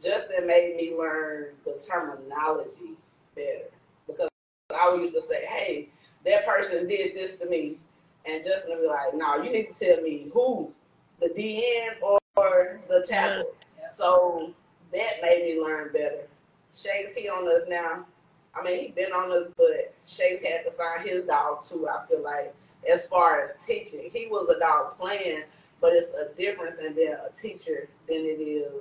[0.03, 2.95] Justin made me learn the terminology
[3.35, 3.69] better
[4.07, 4.29] because
[4.73, 5.89] I used to say, "Hey,
[6.25, 7.79] that person did this to me,"
[8.25, 10.73] and Justin would be like, "No, you need to tell me who,
[11.19, 13.55] the DN or the tackle."
[13.95, 14.53] So
[14.93, 16.27] that made me learn better.
[16.73, 18.05] Shakes, he on us now.
[18.53, 21.87] I mean, he's been on us, but Shakes had to find his dog too.
[21.87, 22.53] I feel like,
[22.91, 25.43] as far as teaching, he was a dog playing,
[25.79, 28.71] but it's a difference in being a teacher than it is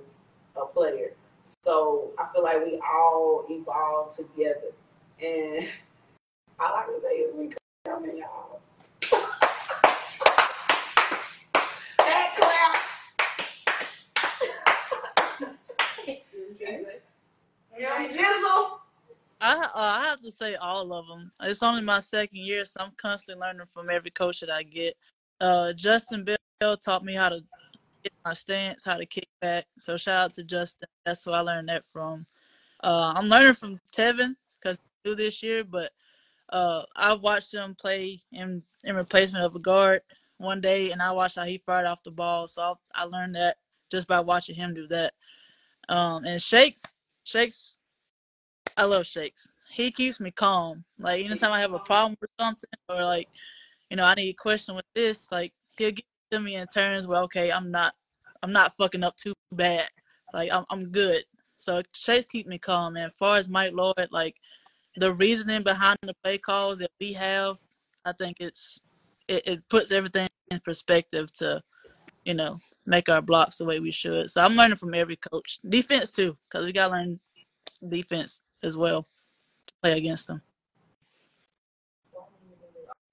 [0.56, 1.12] a player.
[1.62, 4.72] So I feel like we all evolve together,
[5.22, 5.66] and
[6.58, 7.50] all I can say is we
[7.84, 8.60] coming, y'all.
[11.98, 12.80] That clap.
[17.78, 18.69] Yeah, Jizzle.
[19.40, 21.30] I uh, I have to say all of them.
[21.42, 24.94] It's only my second year, so I'm constantly learning from every coach that I get.
[25.40, 27.40] Uh, Justin Bill taught me how to
[28.02, 29.66] get my stance, how to kick back.
[29.78, 30.88] So shout out to Justin.
[31.06, 32.26] That's who I learned that from.
[32.82, 35.92] Uh, I'm learning from Tevin because do this year, but
[36.50, 40.02] uh, I watched him play in in replacement of a guard
[40.38, 42.48] one day, and I watched how he fired off the ball.
[42.48, 42.62] So
[42.94, 43.56] I, I learned that
[43.90, 45.14] just by watching him do that.
[45.88, 46.82] Um, and Shakes,
[47.24, 47.74] Shakes,
[48.76, 49.50] I love Shakes.
[49.70, 50.84] He keeps me calm.
[50.98, 53.28] Like anytime I have a problem with something, or like,
[53.90, 56.66] you know, I need a question with this, like he'll give it to me in
[56.68, 57.94] turns where okay, I'm not,
[58.42, 59.88] I'm not fucking up too bad.
[60.32, 61.24] Like I'm, I'm good.
[61.58, 62.96] So Shakes keep me calm.
[62.96, 64.36] And as far as Mike Lloyd, like
[64.96, 67.58] the reasoning behind the play calls that we have,
[68.04, 68.80] I think it's,
[69.28, 71.62] it, it puts everything in perspective to,
[72.24, 74.30] you know, make our blocks the way we should.
[74.30, 75.60] So I'm learning from every coach.
[75.68, 77.20] Defense too, because we gotta learn
[77.86, 79.06] defense as well
[79.66, 80.42] to play against them.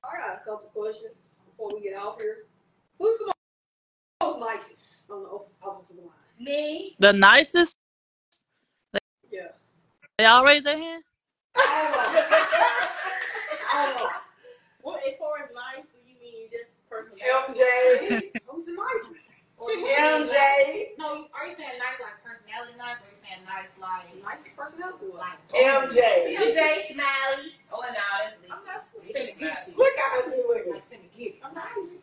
[0.04, 2.46] I got a couple questions before we get out here.
[3.00, 3.32] Who's the
[4.22, 6.10] most nicest on the off- offensive line?
[6.40, 6.96] Me.
[7.00, 7.76] The nicest,
[9.32, 9.48] Yeah.
[10.18, 11.04] they all raise their hand.
[14.82, 17.60] What as far as nice, do you mean just personality?
[17.60, 18.22] MJ.
[18.48, 19.30] Who's the nicest?
[19.60, 20.98] MJ.
[21.00, 24.56] No, are you saying nice like personality nice, or are you saying nice like Nicest
[24.56, 25.20] personality wise.
[25.20, 26.38] like oh, oh, MJ.
[26.38, 27.52] MJ, Smiley.
[27.72, 28.50] Oh, no, that's Lee.
[28.52, 29.16] I'm not sweet.
[29.16, 29.74] finna get you?
[29.78, 30.74] Look how you looking.
[30.74, 31.42] Like finna get you.
[31.44, 32.02] I'm not sweet.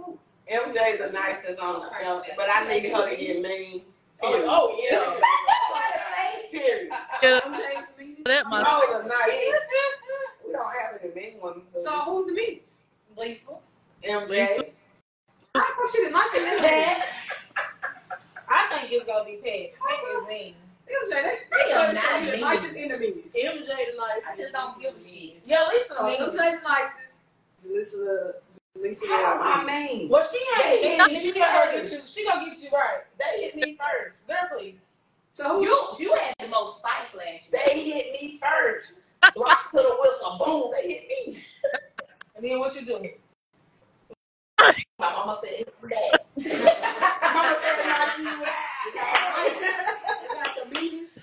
[0.00, 0.18] Oh.
[0.50, 3.82] MJ the nicest on the but I need her to get mean.
[4.22, 4.48] Oh, Period.
[4.48, 6.50] oh yeah.
[6.50, 6.90] Period.
[7.22, 8.24] Yeah, I'm James the meanest.
[8.26, 9.64] that my No, the nicest.
[10.46, 11.62] We don't have any mean ones.
[11.82, 12.82] So who's the meanest?
[13.16, 13.52] Lisa.
[14.02, 14.70] MJ.
[15.54, 16.58] I thought she the nicest.
[16.62, 17.06] Pat.
[18.48, 19.78] I think it's gonna be Pat.
[19.78, 20.54] Pat is mean.
[20.84, 22.40] MJ, they, They are they not say the mean.
[22.40, 23.36] nicest and the meanest.
[23.36, 24.26] MJ the nicest.
[24.30, 25.40] I just don't give a shit.
[25.44, 26.20] Yeah, Lisa So mean.
[26.20, 27.18] MJ the nicest.
[27.64, 28.32] Lisa,
[28.76, 30.08] Lisa How am I mean?
[30.08, 31.82] Well, she ain't They She gonna first.
[31.82, 32.06] get you.
[32.06, 33.04] She gonna get you right.
[33.18, 34.16] They hit me first.
[34.26, 34.90] Girl, please.
[35.32, 37.62] So who's You, you had the most fights last year.
[37.66, 38.92] They hit me first.
[39.34, 40.38] Block to the whistle.
[40.44, 40.72] Boom.
[40.76, 41.42] They hit me.
[42.36, 43.08] And then what you do?
[44.98, 46.20] My mama said, Dad.
[47.34, 48.44] Mama said knock you out.
[50.34, 51.14] Got the meanest.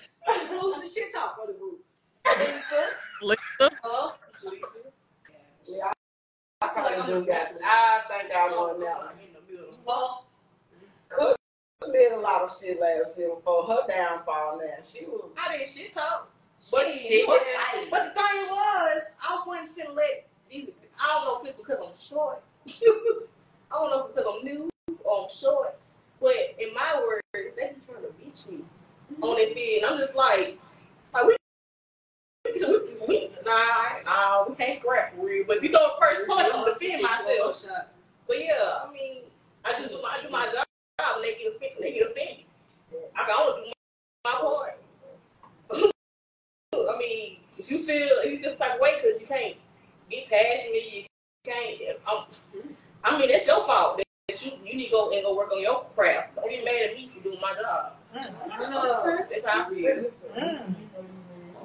[0.50, 1.80] Who's the shit talk for the group?
[3.22, 3.76] Lisa.
[3.84, 4.66] Oh, Lisa.
[5.64, 5.90] Yeah,
[6.60, 7.46] I probably do got.
[7.64, 9.14] I think I won that one.
[9.24, 9.78] in the middle.
[9.86, 10.26] well,
[11.08, 11.36] Cook
[11.92, 14.82] did a lot of shit last year before her downfall now.
[14.84, 16.30] She was I didn't shit talk.
[16.70, 17.40] but But she was
[17.72, 17.88] fighting.
[17.90, 20.68] But the thing was, I wasn't finna let these.
[21.00, 22.42] I don't know if it's because I'm short.
[23.72, 24.68] I don't know if because I'm new
[25.04, 25.78] or I'm short.
[26.20, 28.64] But in my words, they be trying to beat me
[29.22, 29.82] on that field.
[29.82, 30.58] And I'm just like,
[31.14, 31.36] like we,
[32.44, 35.44] we, we, nah, nah, we can't scrap for real.
[35.48, 37.64] But if you go first punch, I'm gonna defend myself.
[38.28, 39.22] But yeah, I mean,
[39.64, 40.64] I just do my, I do my job
[41.16, 41.78] and they get offended.
[41.80, 42.44] They get offended.
[43.16, 43.72] I can only do
[44.24, 44.78] my part.
[46.74, 49.56] I mean, if you still if you still type way because you can't
[50.10, 51.08] get past me,
[51.44, 51.98] you can't.
[52.06, 52.24] I'm,
[53.04, 53.98] I mean, that's your fault.
[53.98, 56.36] That that you you need to go and go work on your craft.
[56.36, 57.92] Don't get mad at me for doing my job.
[58.14, 60.04] That's how I feel.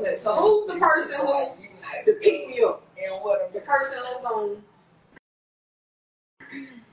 [0.02, 1.62] Yeah, So who's the person who's
[2.06, 4.56] to pick me up and what the person who's gonna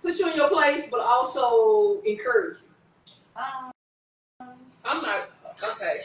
[0.02, 3.42] put you in your place, but also encourage you.
[3.42, 3.72] Um,
[4.84, 5.30] I'm not
[5.62, 6.00] okay.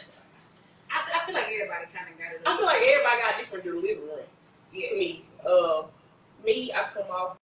[0.92, 2.42] I, I feel like everybody kind of got it.
[2.46, 4.52] I feel like everybody got different deliverance.
[4.72, 5.84] To me, uh,
[6.44, 7.38] me, I come off.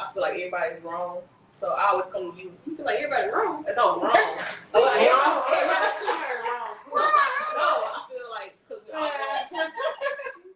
[0.00, 1.18] I feel like everybody's wrong,
[1.54, 2.52] so I always come to you.
[2.66, 3.64] You feel like everybody wrong.
[3.68, 4.12] Uh, No, wrong.
[4.72, 6.80] Well, everybody- everybody-
[7.56, 9.10] No, I feel like because we all.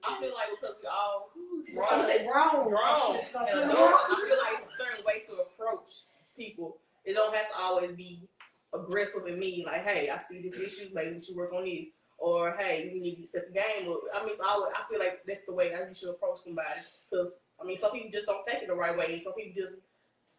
[0.07, 1.31] I feel like because we all
[1.77, 2.03] wrong.
[2.05, 2.71] say wrong.
[2.71, 3.17] wrong.
[3.17, 5.93] And I feel like it's a certain way to approach
[6.37, 6.79] people.
[7.05, 8.29] It don't have to always be
[8.73, 9.65] aggressive and me.
[9.67, 10.89] Like, hey, I see this issue.
[10.95, 11.87] Maybe we should work on this.
[12.19, 13.93] Or hey, you need to step the game.
[14.15, 14.73] I mean, it's always.
[14.75, 16.81] I feel like that's the way that you should approach somebody.
[17.11, 19.61] Because I mean, some people just don't take it the right way, and some people
[19.63, 19.79] just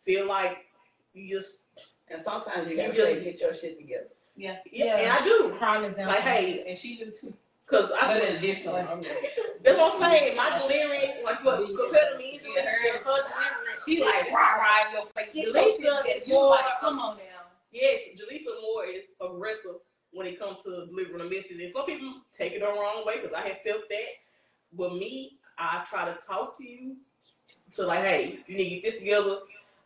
[0.03, 0.65] feel like
[1.13, 1.61] you just.
[2.07, 4.09] And sometimes you You gotta just- say, get your shit together.
[4.35, 4.57] yeah.
[4.71, 5.55] Yeah, and I do.
[5.57, 6.13] Prime example.
[6.13, 7.33] Like, hey, and she do too.
[7.65, 9.09] Cause I But feel in a different way.
[9.63, 10.37] That's what I'm saying.
[10.37, 13.23] My delivery, like for compared to me, Yeah, her- her delivery,
[13.87, 15.29] She like rah rah in your face.
[15.33, 15.47] Get
[15.81, 17.23] Jaleesa is more- like, come on now.
[17.71, 19.77] Yes, Jaleesa Moore is aggressive
[20.11, 21.59] when it comes to delivering a message.
[21.59, 24.07] And some people take it the wrong way because I have felt that.
[24.73, 26.97] But me, I try to talk to you
[27.75, 29.39] to like, hey, you need to get this together.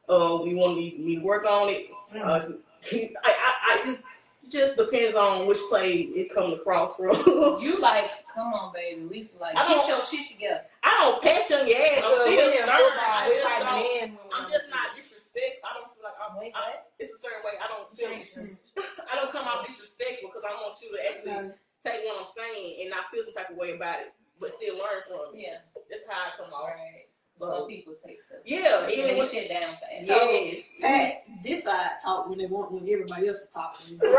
[0.08, 1.88] Uh, we want me, me to work on it.
[2.16, 2.50] Uh,
[2.92, 4.04] I, I, I just
[4.44, 7.14] it just depends on which play it comes across from.
[7.62, 9.02] You like, come on, baby.
[9.04, 10.64] Lisa, like, I get don't- your shit together.
[10.82, 12.02] I don't pat on your ass.
[12.02, 12.98] I'm still stern.
[12.98, 15.60] I we just like don't- men when I'm just not disrespect.
[15.62, 16.34] I don't feel like I'm.
[16.40, 17.60] Wait, I, it's a certain way.
[17.62, 18.10] I don't feel.
[19.12, 21.52] I don't come out disrespectful because I want you to actually
[21.84, 24.80] take what I'm saying and not feel some type of way about it, but still
[24.80, 25.44] learn from it.
[25.52, 25.60] Yeah,
[25.92, 26.74] That's how I come all off.
[26.74, 27.09] right.
[27.40, 28.40] So Some people take stuff.
[28.46, 30.06] yeah, even lay when shit down fast.
[30.06, 33.98] yes, Pat, this side talk when they want when everybody else is talking.
[33.98, 34.10] Right.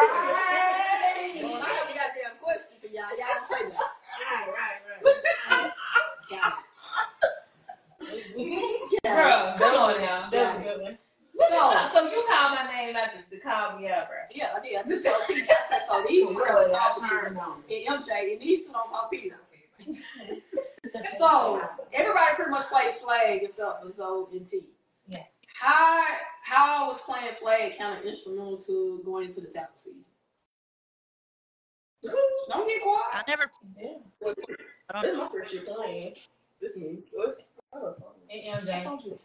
[1.43, 3.13] Well, I have a goddamn question for y'all.
[3.19, 3.91] Y'all don't say that.
[4.49, 5.71] Right, right, right.
[6.31, 6.53] Got
[8.03, 9.03] it.
[9.05, 10.29] Bro, come on now.
[10.33, 10.99] That's a good one.
[11.39, 14.17] So, So you call my name like to, to call me out, bro.
[14.31, 14.77] yeah, I did.
[14.77, 15.43] I just told T.
[15.43, 17.41] I said, so these two Really, don't I talk to you.
[17.41, 17.63] on.
[17.71, 19.37] And MJ, and these two don't talk either.
[21.19, 21.61] So,
[21.93, 24.63] everybody pretty much played flag except for Zoe and T.
[25.09, 25.25] Yeah.
[25.55, 26.05] How
[26.43, 30.05] how was playing flag kind of instrumental to going into the tackle season?
[32.49, 33.03] Don't get quiet.
[33.13, 33.51] I never.
[33.77, 33.89] Yeah.
[34.25, 34.45] I this
[34.93, 36.15] don't is my first year playing.
[36.61, 36.99] This me.
[37.13, 37.43] What's
[37.75, 37.83] And
[38.33, 38.85] I MJ.
[38.85, 39.17] told you.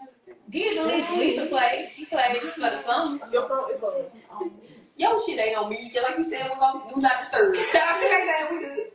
[0.51, 1.13] Give the Lisa.
[1.13, 1.89] Lisa played.
[1.89, 3.19] She played for the summer.
[3.31, 3.81] your phone is
[4.29, 4.51] on.
[4.97, 5.89] Yo, shit ain't on me.
[5.91, 7.55] Just like you said, it was on Do Not Disturb.
[7.57, 7.59] I
[8.01, 8.91] see that we good.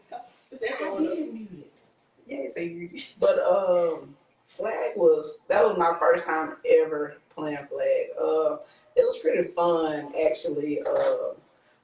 [0.52, 1.59] It's everyone.
[2.54, 2.98] Did mute it.
[2.98, 3.20] Yeah, it's a good.
[3.20, 8.06] But um, flag was that was my first time ever playing flag.
[8.20, 8.56] Uh,
[8.96, 10.80] it was pretty fun actually.
[10.82, 11.34] Uh,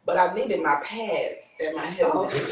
[0.04, 2.32] but I needed my pads and my helmet.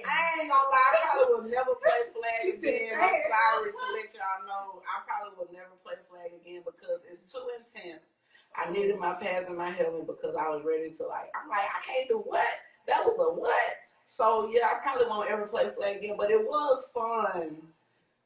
[0.00, 2.96] I ain't gonna lie, I probably will never play flag again.
[2.96, 4.80] I'm sorry to let y'all know.
[4.88, 8.16] I probably will never play flag again because it's too intense.
[8.56, 11.28] I needed my pads and my helmet because I was ready to like.
[11.36, 12.48] I'm like, I can't do what?
[12.86, 13.74] That was a what?
[14.16, 16.16] So yeah, I probably won't ever play flag again.
[16.18, 17.56] But it was fun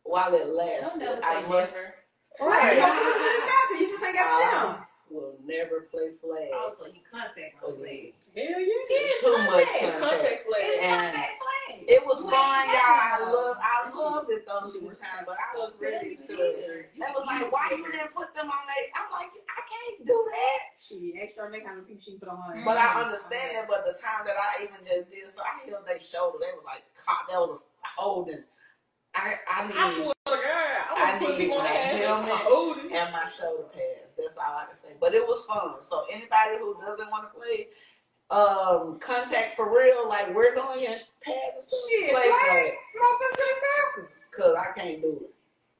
[0.02, 0.98] while it Don't lasted.
[0.98, 1.94] never I say must- never.
[2.40, 2.74] Right.
[2.74, 3.76] You just do the tackle.
[3.78, 4.74] You just ain't got shit on.
[4.74, 6.48] I will never play flag.
[6.56, 8.14] Also, you contact my leg.
[8.34, 8.66] Hell yeah.
[8.90, 9.70] It's too much contact.
[9.70, 10.00] contact.
[10.00, 10.60] Contact play.
[10.64, 11.84] It's And- contact play.
[11.88, 12.74] It was fun, y'all.
[12.74, 16.36] I love, I loved it those two times, but I was ready to.
[16.36, 20.18] They was like, "Why you didn't put them on they?" I'm like, "I can't do
[20.30, 22.62] that." She extra make how many people she put on her.
[22.64, 23.68] But I understand that.
[23.68, 26.38] But the time that I even just did, so I held their shoulder.
[26.40, 27.60] They were like, "Caught." That was
[27.96, 28.44] holding.
[29.14, 32.92] I I need I swear to God, I I want to put need my helmet.
[32.92, 34.10] And my shoulder pads.
[34.18, 34.94] That's all I can say.
[35.00, 35.74] But it was fun.
[35.82, 37.68] So anybody who doesn't want to play
[38.30, 42.24] um contact for real, like we're going and pads and stuff, Shit, flag.
[42.24, 42.72] flag.
[43.02, 44.08] Motherfuckers.
[44.36, 45.20] Cause I can't do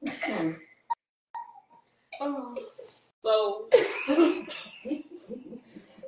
[0.03, 0.55] it.
[2.21, 2.55] Um,
[3.21, 3.67] so,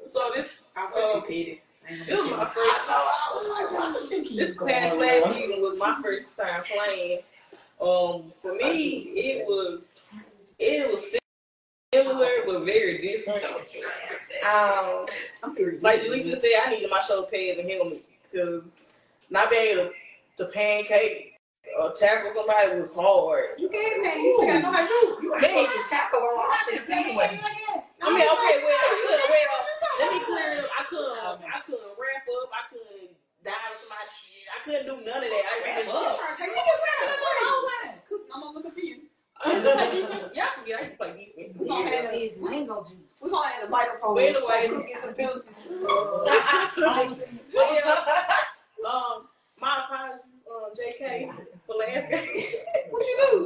[0.08, 1.58] so this I'm um, repeated.
[1.90, 2.58] this was my first.
[2.58, 3.04] I know.
[3.04, 5.00] I was like, why does she keep This past on?
[5.00, 7.20] last season was my first time playing.
[7.82, 10.08] Um, for me, it was
[10.60, 11.04] it was
[11.94, 13.44] similar but very different.
[14.46, 15.06] Um,
[15.44, 15.82] I'm period.
[15.84, 18.64] like Lisa said, I needed my shoulder pads and helmet because
[19.30, 21.34] not being able to, to pancake
[21.80, 23.60] or tackle somebody was hard.
[23.60, 24.20] You can't man.
[24.24, 25.02] You still gotta know how to do.
[25.24, 27.40] You ain't supposed to tackle on offense anyway.
[28.02, 29.64] I mean, okay, well, I couldn't well,
[30.00, 30.70] let me clear it up.
[30.78, 32.50] I couldn't, I couldn't wrap up.
[32.54, 33.12] I couldn't
[33.44, 34.46] dive somebody's shit.
[34.54, 35.46] I couldn't do none of that.
[35.50, 36.18] I Wrap just, up.
[36.18, 36.62] trying to take me
[38.08, 39.07] Cook, I'm looking for you.
[39.46, 39.48] I
[39.94, 40.16] used to.
[40.34, 41.54] Y'all forget, I used to play defense.
[41.60, 42.02] We gonna Yeah.
[42.02, 43.20] have It's lingo juice.
[43.24, 44.16] We're gonna have the microphone.
[44.16, 45.68] But anyway, Cook get some abilities.
[47.54, 47.96] But yeah,
[48.90, 49.18] um,
[49.60, 51.06] my apologies, um, JK,
[51.66, 52.28] for last game.
[52.90, 53.38] What you do?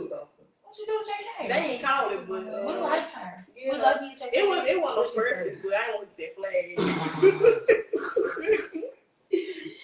[0.63, 1.47] What you do, JK?
[1.49, 3.45] they ain't called it, but We uh, like her.
[3.55, 4.29] yeah, We love you, JK.
[4.33, 6.77] it was it wasn't perfect, but I don't want that flag.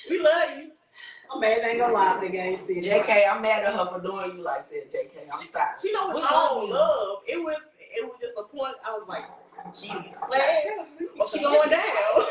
[0.10, 0.66] we love you.
[1.34, 1.62] I'm mad.
[1.62, 2.20] I ain't gonna lie.
[2.22, 2.78] The game still.
[2.78, 4.77] JK, I'm mad at her for doing you like that,
[5.82, 6.74] She know it's all love you.
[6.74, 7.20] love.
[7.28, 8.76] It was it was just a point.
[8.86, 9.24] I was like,
[9.76, 9.88] she
[10.28, 10.66] flag,
[11.20, 12.26] or she going down.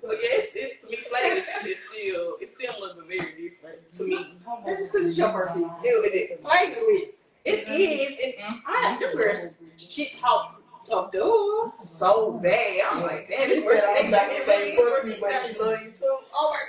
[0.00, 3.92] so yeah, it's, it's to me flag is, is still it's similar but very different
[3.94, 4.34] to me.
[4.66, 5.70] That's just because it's your first season.
[5.82, 7.18] It, it, Flag is lit.
[7.44, 8.34] it is.
[8.38, 10.60] And I them girls shit talk
[10.90, 11.70] Oh, duh.
[11.82, 12.80] so bad.
[12.92, 15.58] I'm like, damn, She it's said, worth I'm not gonna say fuck you, but she
[15.58, 16.18] love you too.
[16.34, 16.68] Oh my God.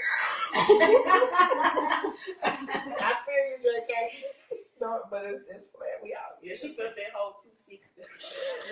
[3.03, 3.91] I feel you, JK.
[4.79, 5.99] No, but it's, it's flat.
[6.01, 6.37] We out.
[6.41, 7.91] Yeah, she felt that whole 260.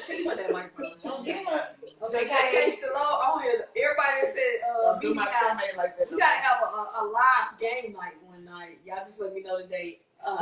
[0.08, 1.24] Think about that microphone.
[1.26, 1.76] Give her.
[2.04, 3.66] Okay, JK still on, on here.
[3.76, 6.08] Everybody said, uh, Don't do we my got, teammate like that.
[6.12, 8.80] we gotta have a, a, a live game night one night.
[8.86, 10.02] Y'all just let me know the date.
[10.26, 10.38] Uh,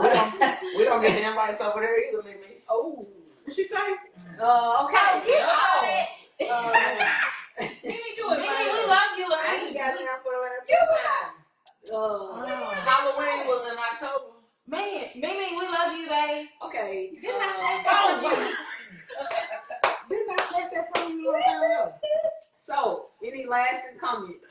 [0.77, 2.61] we don't get the invites over there either, Mimi.
[2.69, 3.07] oh.
[3.43, 3.75] What she say?
[4.39, 5.19] Uh, okay.
[5.25, 5.81] get Uh,
[7.83, 8.73] Mimi, do Mimi, it.
[8.73, 9.25] we love you.
[9.25, 10.69] I and ain't we- got down for the last
[11.91, 12.45] uh, Oh.
[12.85, 14.29] Halloween was in October.
[14.67, 16.47] Man, Mimi, we love you, babe.
[16.65, 16.93] okay.
[17.19, 18.45] Didn't I uh, snatch that from you?
[20.09, 21.83] Didn't I snatch that from you a long time ago?
[22.53, 22.71] So,
[23.25, 24.45] any lasting comments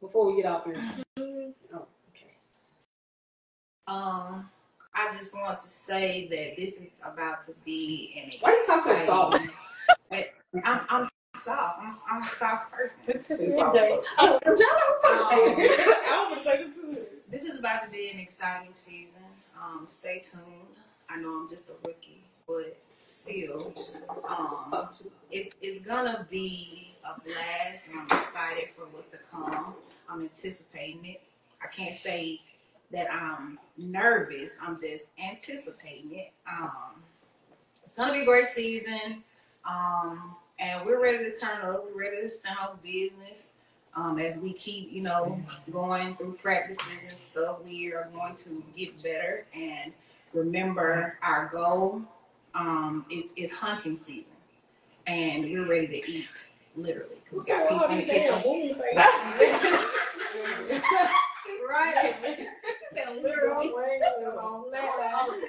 [0.00, 0.80] before we get off here?
[1.18, 1.52] Oh,
[2.10, 2.34] okay.
[3.88, 4.48] Um,
[4.94, 8.84] I just want to say that this is about to be an Why you talk
[8.84, 9.36] so soft?
[10.10, 10.32] exciting-
[10.64, 11.78] I'm, I'm soft.
[11.80, 13.04] I'm, I'm a soft person.
[13.26, 14.58] She's also- Oh, Um, I
[16.30, 17.30] was taking to it.
[17.30, 19.22] this is to be an exciting season.
[19.60, 20.44] Um, stay tuned.
[21.08, 23.74] I know I'm just a rookie, but still,
[24.28, 24.88] um,
[25.30, 29.74] it's it's gonna be a blast, and I'm excited for what's to come.
[30.08, 31.22] I'm anticipating it.
[31.62, 32.40] I can't say
[32.92, 34.58] that I'm nervous.
[34.62, 36.32] I'm just anticipating it.
[36.50, 37.02] Um,
[37.82, 39.22] it's gonna be a great season,
[39.68, 41.84] um, and we're ready to turn up.
[41.84, 43.54] We're ready to stand business.
[43.96, 45.40] Um, as we keep, you know,
[45.72, 49.92] going through practices and stuff, we are going to get better and
[50.32, 52.02] remember our goal
[52.54, 54.36] um, is, is hunting season.
[55.06, 57.16] And we're ready to eat, literally.
[57.30, 58.42] 'cause we got peace in the kitchen.
[61.68, 62.14] right.
[63.22, 63.72] Literally.
[63.74, 64.64] Um,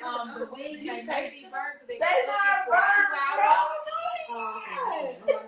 [0.05, 3.05] um, the wings they may be burnt because they They been not cooking for two
[3.09, 3.47] burnt, hours.
[4.27, 4.29] bro.
[4.29, 4.75] Oh, okay.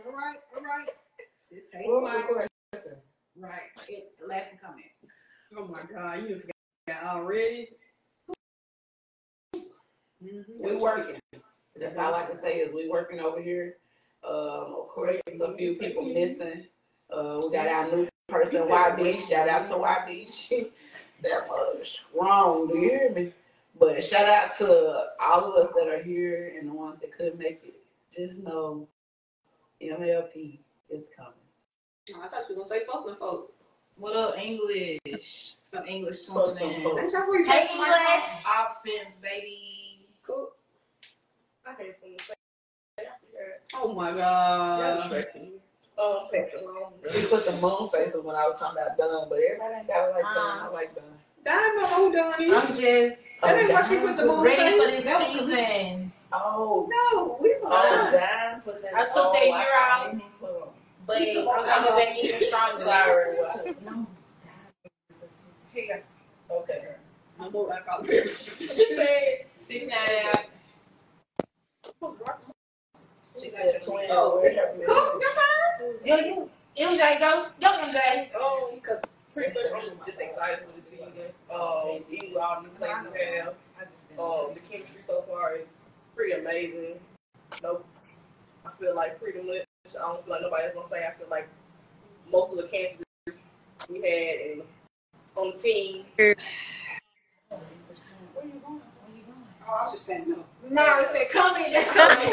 [0.07, 0.89] All right, all right.
[1.51, 2.33] It take What was the a while.
[2.33, 2.49] question?
[3.39, 3.69] Right.
[3.87, 5.05] It, lasting comments.
[5.55, 7.69] Oh my God, you forgot already.
[10.19, 11.19] We working.
[11.79, 13.75] That's all I like to say is we working over here.
[14.27, 16.65] Um, of course, there's a few people missing.
[17.11, 19.29] Uh, we got our new person, YB.
[19.29, 20.29] Shout out to YB.
[20.33, 20.71] She
[21.21, 22.67] that much strong.
[22.67, 23.33] Do you hear me?
[23.79, 27.37] But shout out to all of us that are here and the ones that couldn't
[27.37, 27.75] make it.
[28.15, 28.87] Just know
[29.81, 30.57] MLP
[30.89, 31.33] is coming.
[32.15, 33.55] Oh, I thought you were gonna say Folkman folks.
[33.97, 35.53] What up, English?
[35.87, 36.83] English Fuck tuning them in.
[36.83, 37.13] folks.
[37.13, 37.67] Y'all where you Hey.
[37.71, 38.45] English.
[38.47, 40.07] Offense, baby.
[40.23, 40.51] Cool.
[41.65, 42.33] I had something to say.
[43.73, 44.97] Oh my God.
[44.97, 45.53] distracting.
[45.97, 46.63] Um, pass it.
[47.13, 49.87] She put the moon face on when I was talking about Dunn, but everybody ain't
[49.87, 50.59] got it like Dunn.
[50.59, 51.03] I like Dunn.
[51.43, 52.33] Dive know who done.
[52.55, 54.71] I'm just That ain't why she put the moon ready face.
[54.81, 56.11] for this That was.
[56.33, 58.51] Oh, No, we saw oh, that.
[58.51, 58.93] Dunn put that.
[58.95, 60.21] I took oh, that I year out.
[61.07, 61.63] Didn't put on.
[61.65, 62.83] But I'm coming back even stronger.
[62.83, 63.35] Sorry.
[63.37, 63.83] what?
[63.83, 64.07] No.
[65.73, 66.03] Here.
[66.51, 66.87] Okay.
[67.39, 68.57] I'm more like all this.
[68.57, 70.45] She said, Six nine out.
[73.41, 74.07] She got your twin.
[74.09, 74.41] Oh,
[74.85, 75.95] Cool, your turn.
[76.05, 76.49] Yo, you.
[76.77, 77.47] MJ, go.
[77.61, 78.35] Go, MJ.
[78.35, 78.79] um,
[79.33, 81.11] pretty much I'm just excited for the season.
[81.53, 84.19] Um, even with all the new players we have, I just didn't.
[84.23, 85.67] um, the chemistry so far is
[86.15, 86.95] pretty amazing.
[87.61, 87.81] No,
[88.65, 89.66] I feel like pretty much.
[89.95, 91.05] I don't feel like nobody else gonna say.
[91.07, 91.47] I feel like
[92.31, 93.01] most of the cancers
[93.89, 94.61] we had and
[95.35, 96.05] on the team.
[96.17, 96.41] Where you going?
[98.33, 98.81] Where you going?
[99.67, 100.43] Oh, I was just saying no.
[100.69, 101.71] No, it's that coming.
[101.71, 102.29] That's coming.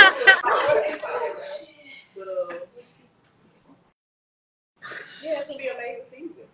[2.16, 2.54] but uh,
[5.22, 6.46] yeah, it's gonna be an amazing season.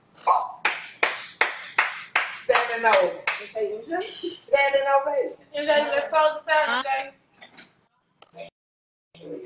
[2.44, 3.16] Standing over.
[3.42, 4.02] Okay, MJ.
[4.40, 5.36] Standing ovation.
[5.56, 7.12] MJ, let's close this out, MJ.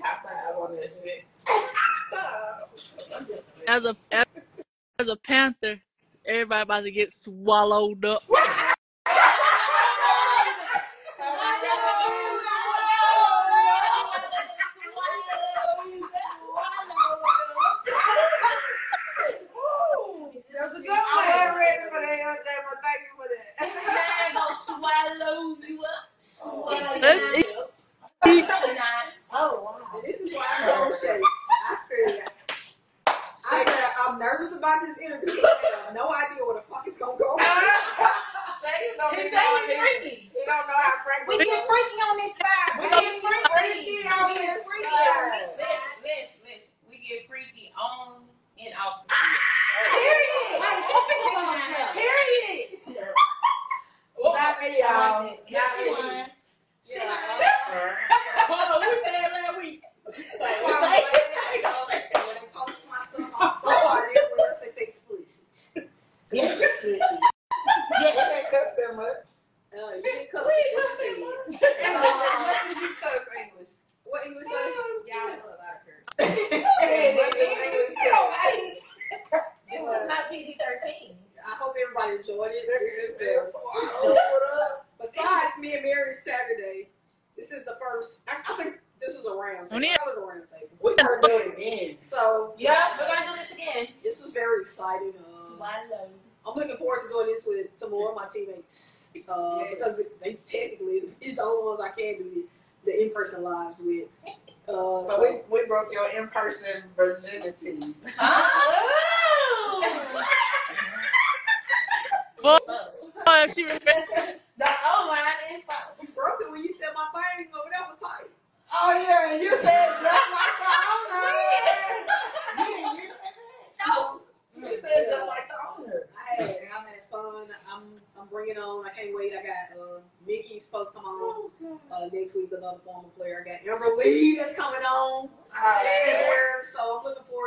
[0.03, 1.25] High five on that shit.
[3.67, 4.27] As a as,
[4.99, 5.81] as a panther,
[6.27, 8.23] everybody about to get swallowed up.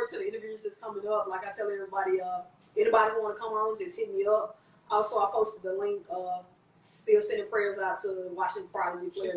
[0.08, 1.26] forward to the interviews that's coming up.
[1.28, 2.42] Like I tell everybody, uh,
[2.76, 4.58] anybody who want to come on, just hit me up.
[4.90, 6.02] Also, I posted the link.
[6.10, 6.42] Uh,
[6.84, 9.34] still sending prayers out to the Washington Prodigy player.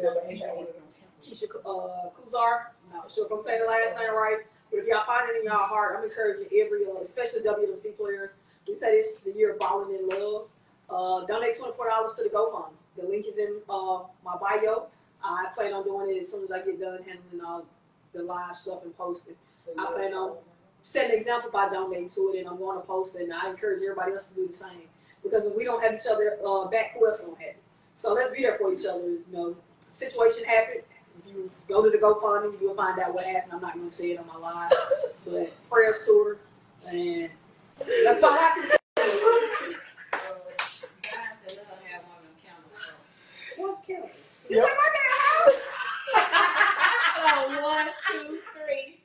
[1.22, 2.72] Keisha uh, Kuzar.
[2.88, 4.40] I'm not sure if I'm saying the last name right.
[4.72, 8.34] But if y'all find it in y'all heart, I'm encouraging every, uh, especially WMC players.
[8.68, 10.48] We say this is the year of balling in love.
[10.90, 12.72] Uh, donate $24 to the GoFundMe.
[12.98, 14.88] The link is in uh, my bio.
[15.24, 17.66] I plan on doing it as soon as I get done handling all
[18.14, 19.36] the live stuff and posting.
[19.78, 20.38] I plan on
[20.84, 23.24] setting an example by donating to it, and I'm going to post it.
[23.24, 24.88] And I encourage everybody else to do the same
[25.24, 27.62] because if we don't have each other uh, back, who else gonna have it?
[27.96, 29.04] So let's be there for each other.
[29.08, 29.56] You know,
[29.88, 30.82] situation happened.
[31.20, 33.54] If you go to the GoFundMe, you'll find out what happened.
[33.54, 34.72] I'm not gonna say it on my live,
[35.26, 36.38] but prayers to her,
[36.90, 37.30] and
[38.04, 38.78] that's all I can say.
[41.04, 42.76] Guys, they love to have one of them candles.
[43.58, 44.46] What counts?
[44.50, 44.66] Yep.
[47.24, 49.00] Oh, one, two, three.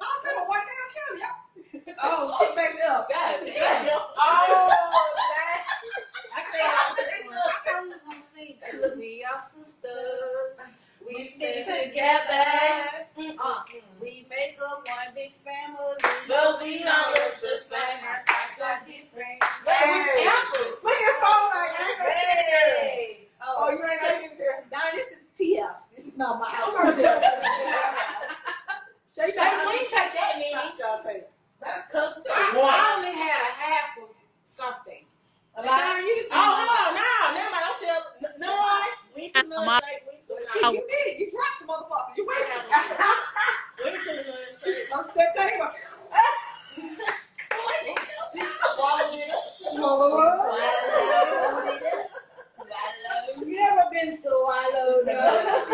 [0.00, 1.20] I said, well, what damn county?
[1.20, 1.96] y'all?
[2.02, 3.08] Oh, she made me up.
[3.08, 3.88] God damn.
[3.88, 4.70] Oh,
[6.34, 8.56] I said, I thought we was gonna sing.
[8.80, 10.58] Look, we are sisters.
[11.06, 12.44] We stick together.
[13.18, 13.62] Uh,
[14.00, 15.96] we make up one big family.
[16.28, 18.00] But we don't look the same.
[18.04, 19.44] Our spots are different.
[19.66, 20.24] Hey.
[20.82, 23.28] Look at phone like Hey.
[23.46, 24.64] Oh, you ain't got to here.
[24.72, 25.84] Now this is TF's.
[25.94, 26.74] This is not my house.
[29.14, 30.52] Shake Hey, we take that many.
[30.78, 31.24] Y'all take.
[31.90, 34.08] Cook I, I only had a half of
[34.44, 35.04] something.
[35.56, 35.70] A lot.
[35.72, 37.05] Oh, no, no, never mind.
[40.52, 41.20] See you did.
[41.20, 42.16] You dropped the motherfucker.
[42.16, 42.62] You wasted.
[43.84, 44.22] Wait till the
[45.14, 45.70] that table.
[48.32, 48.40] She
[48.74, 49.30] swallowed it
[53.46, 55.66] You ever been swallowed up?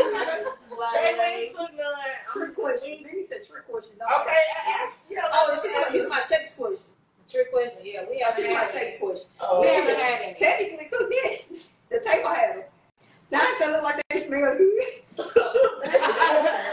[0.92, 1.94] Jay put none.
[2.32, 3.02] Trick question.
[3.04, 3.92] Then he said trick question.
[4.20, 4.42] Okay.
[5.10, 5.28] Yeah.
[5.32, 6.78] Oh, she's gonna my sex question.
[7.30, 7.80] Trick question.
[7.84, 8.34] Yeah, we have.
[8.34, 9.30] She's my sex question.
[9.60, 10.34] We haven't had any.
[10.34, 11.40] Technically, who did
[11.90, 12.64] The table had them.
[13.30, 14.50] Now it look like they nigga.